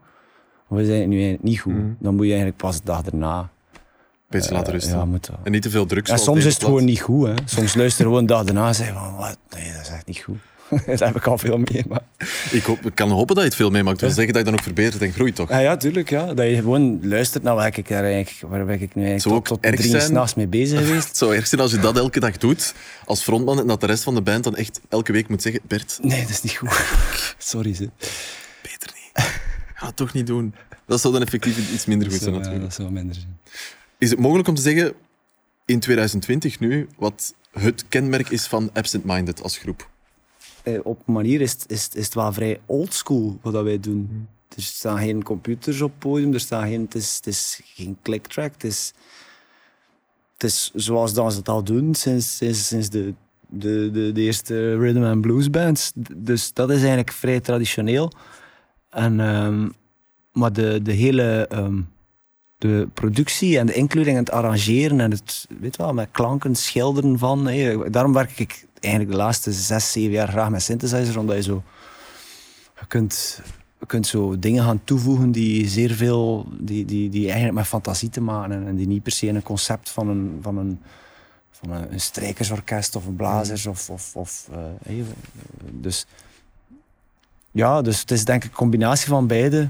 [0.69, 1.75] Of is dat nu eigenlijk niet goed?
[1.99, 3.51] Dan moet je eigenlijk pas de dag erna...
[4.29, 4.99] Beetje eh, laten rusten.
[4.99, 5.37] Ja, moet dat.
[5.43, 6.07] En niet te veel druk.
[6.07, 7.27] Ja, soms is het gewoon niet goed.
[7.27, 7.35] Hè.
[7.45, 9.39] Soms luister je gewoon de dag daarna en zeg van, wat?
[9.55, 10.39] Nee, dat is echt niet goed.
[10.87, 11.85] dat heb ik al veel mee.
[11.89, 12.03] Maar...
[12.51, 14.01] Ik, hoop, ik kan hopen dat je het veel meemaakt.
[14.01, 15.49] Dat wil zeggen dat je dan ook verbetert en groeit, toch?
[15.49, 16.11] Ja, ja, tuurlijk.
[16.11, 16.35] Ja.
[16.35, 19.35] Dat je gewoon luistert naar waar ik, daar eigenlijk, waar ben ik nu eigenlijk Zou
[19.35, 21.09] tot, ook tot erg drie s'nachts mee bezig geweest.
[21.09, 23.87] Het zou erg zijn als je dat elke dag doet als frontman en dat de
[23.87, 26.57] rest van de band dan echt elke week moet zeggen Bert, Nee, dat is niet
[26.57, 26.85] goed.
[27.39, 27.91] Sorry, ze.
[28.63, 29.31] beter niet.
[29.75, 30.55] Ga het toch niet doen.
[30.87, 32.65] Dat zou dan effectief iets minder goed zijn ja, natuurlijk.
[32.65, 33.39] dat zou minder zijn.
[33.99, 34.93] Is het mogelijk om te zeggen,
[35.65, 39.91] in 2020 nu, wat het kenmerk is van Absent Minded als groep?
[40.63, 43.81] Eh, op een manier is, het- is, is het wel vrij oldschool wat dat wij
[43.81, 44.29] doen.
[44.57, 47.97] Er staan geen computers op het podium, er staan geen, het, is, het is geen
[48.03, 48.53] clicktrack.
[48.53, 48.93] Het is,
[50.33, 53.15] het is zoals dat ze het al doen sinds, sinds, sinds de
[53.55, 55.93] de, de, de eerste rhythm and blues bands.
[56.17, 58.13] Dus dat is eigenlijk vrij traditioneel.
[58.91, 59.69] En, ehm,
[60.33, 61.81] maar de, de hele ehm,
[62.63, 67.19] de productie en de including en het arrangeren en het, weet wel, met klanken, schilderen
[67.19, 67.45] van.
[67.91, 71.63] daarom werk ik eigenlijk de laatste zes, zeven jaar graag met synthesizer, omdat je zo
[72.81, 73.41] je kunt,
[73.81, 78.09] je kunt zo dingen gaan toevoegen die zeer veel, die, die, die eigenlijk met fantasie
[78.09, 80.81] te maken en, die niet per se in een concept van een, van een,
[81.51, 84.49] van een, strijkersorkest of een blazers of, of, of
[84.87, 84.95] eh,
[85.71, 86.07] dus
[87.51, 89.69] ja, dus het is denk ik een combinatie van beide.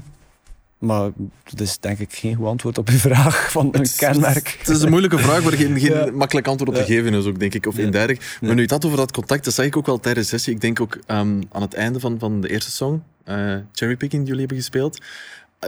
[0.83, 1.11] Maar
[1.43, 4.55] dat is denk ik geen goed antwoord op uw vraag van een kenmerk.
[4.59, 6.11] Het is een moeilijke vraag waar geen, geen Ja.
[6.11, 6.99] makkelijk antwoord op te Ja.
[6.99, 7.65] geven is, ook, denk ik.
[7.65, 7.91] Of Nee.
[7.91, 8.53] Maar Nee.
[8.53, 10.53] nu het had over dat contact, dat zag ik ook wel tijdens de sessie.
[10.53, 14.23] Ik denk ook ehm, aan het einde van, van de eerste song, eh Cherrypicking, die
[14.23, 14.97] jullie hebben gespeeld.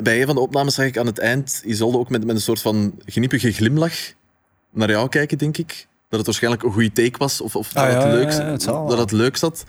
[0.03, 2.41] Bij een van de opnames zag ik aan het eind Isolde ook met, met een
[2.41, 3.93] soort van geniepige glimlach
[4.72, 5.88] naar jou kijken, denk ik.
[6.09, 8.97] Dat het waarschijnlijk een goede take was, of, of dat, Ah, het leuk, het dat
[8.97, 9.63] het leuk zat.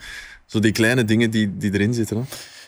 [0.45, 2.17] Zo die kleine dingen die, die erin zitten.
[2.17, 2.23] Hè.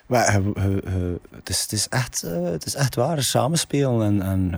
[0.09, 4.21] Maar, eh, eh, eh, het, is, het, is echt, het is echt waar, samenspelen.
[4.21, 4.53] En,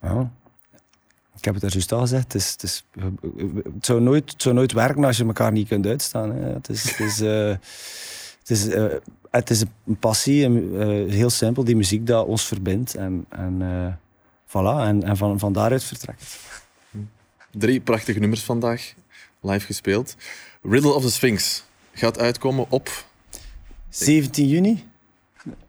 [0.00, 0.32] en.
[1.36, 2.84] Ik heb het er juist al gezegd, het, is, het, is,
[3.74, 6.30] het, zou nooit, het nooit werken als je elkaar niet kunt uitstaan.
[6.30, 7.18] Het is, het is,
[8.38, 8.64] het is,
[9.30, 10.50] het is een passie,
[11.08, 12.94] heel simpel, die muziek dat ons verbindt.
[12.94, 13.62] En, en,
[14.46, 16.38] voilà, en, en van, van daaruit vertrekt.
[17.50, 18.94] Drie prachtige nummers vandaag,
[19.40, 20.16] live gespeeld.
[20.62, 23.06] Riddle of the Sphinx gaat uitkomen op
[23.90, 24.86] 17 juni?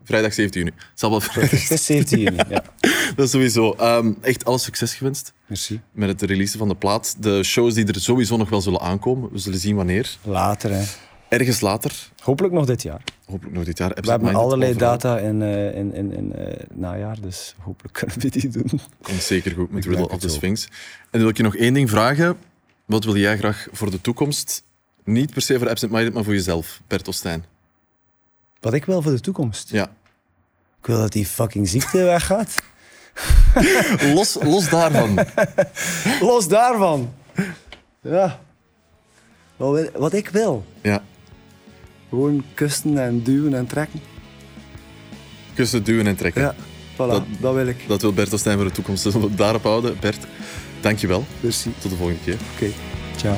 [0.04, 0.76] vrijdag 17 juni.
[0.78, 2.64] Het zal wel vrijdag Het is 17 juni, ja.
[3.16, 3.72] Dat is sowieso.
[3.74, 5.82] Ehm, echt alle succes gewenst Merci.
[5.92, 7.16] met het releasen van de plaat.
[7.20, 9.32] De shows die er sowieso nog wel zullen aankomen.
[9.32, 10.18] We zullen zien wanneer.
[10.24, 10.84] Later, hè.
[11.30, 13.04] Ergens later, Hopelijk nog dit jaar.
[13.26, 13.90] hopelijk nog dit jaar.
[14.02, 18.30] We hebben allerlei data in, eh, in, in, in eh, najaar, dus hopelijk kunnen we
[18.30, 18.80] die doen.
[19.02, 20.30] Komt zeker goed met Ik Riddle of the.
[20.30, 20.66] Sphinx.
[20.66, 20.72] En
[21.12, 22.38] dan wil ik je nog één ding vragen.
[22.86, 24.64] Wat wil jij graag voor de toekomst?
[25.04, 27.44] Niet per se voor Absent Minded, maar voor jezelf, Bert Ostijn.
[28.60, 29.70] Wat ik wil voor de toekomst.
[29.70, 29.84] Ja.
[30.82, 32.56] Ik wil dat die fucking ziekte weggaat.
[34.16, 35.26] Los, los daarvan.
[36.30, 37.14] Los daarvan.
[38.02, 38.40] Ja.
[39.94, 40.66] Wat, ik wil.
[40.82, 41.04] Ja.
[42.10, 44.02] Gewoon kusten en duwen en trekken.
[45.54, 46.42] Kussen, duwen en trekken.
[46.42, 46.56] Ja,
[46.94, 46.98] voilà.
[46.98, 47.88] Dat- Dat, wil ik.
[47.88, 49.04] Dat wil Bert Ostijn voor de toekomst.
[49.04, 49.98] Dus we daarop houden.
[50.00, 50.26] Bert,
[50.82, 51.26] dankjewel.
[51.40, 51.74] Merci.
[51.80, 52.38] Tot de volgende keer.
[52.56, 52.72] Oké.
[53.18, 53.38] Ciao.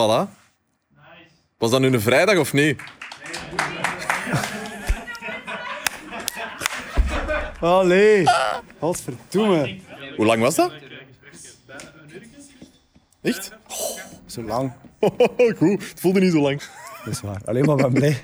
[0.00, 0.28] Voilà.
[1.58, 2.82] Was dat nu een vrijdag of niet?
[7.60, 8.24] Allee.
[8.78, 9.78] Godverdomme.
[10.16, 10.72] Hoe lang was dat?
[13.22, 13.52] Echt?
[14.26, 14.72] Zo lang.
[15.58, 16.62] Goed, het voelde niet zo lang.
[17.04, 17.40] Dat is waar.
[17.44, 18.20] Alleen maar ben blij.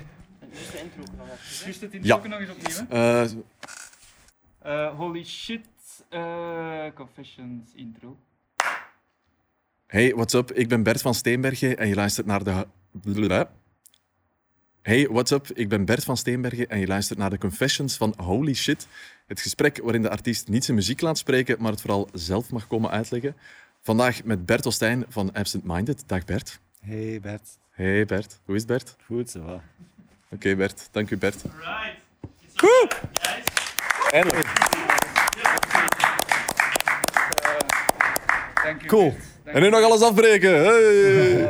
[1.65, 2.15] Dus het in Ja.
[2.15, 2.85] ook nog eens opnieuw.
[2.89, 3.21] Eh,
[4.61, 5.65] Eh, holy shit.
[6.09, 8.17] eh, confessions intro.
[9.87, 10.51] Hey, what's up?
[10.51, 12.67] Ik ben Bert van Steenbergen en je luistert naar de...
[14.81, 15.47] Hey, what's up?
[15.53, 18.87] Ik ben Bert van Steenbergen en je luistert naar de Confessions van Holy Shit.
[19.27, 22.67] Het gesprek waarin de artiest niet zijn muziek laat spreken, maar het vooral zelf mag
[22.67, 23.35] komen uitleggen.
[23.81, 26.03] Vandaag met Bert Ostijn van Absent Minded.
[26.05, 26.59] Dag Bert.
[26.79, 27.57] Hey Bert.
[27.69, 28.39] Hey Bert.
[28.45, 28.95] Hoe is het Bert?
[29.05, 29.61] Goed zo.
[30.29, 31.41] Oké Bert, dank u Bert.
[34.11, 34.47] Eindelijk.
[38.63, 38.85] Dank u.
[38.85, 39.15] Cool.
[39.47, 40.63] En nu nog alles afbreken.
[40.65, 41.41] Hey.
[41.41, 41.49] Eh,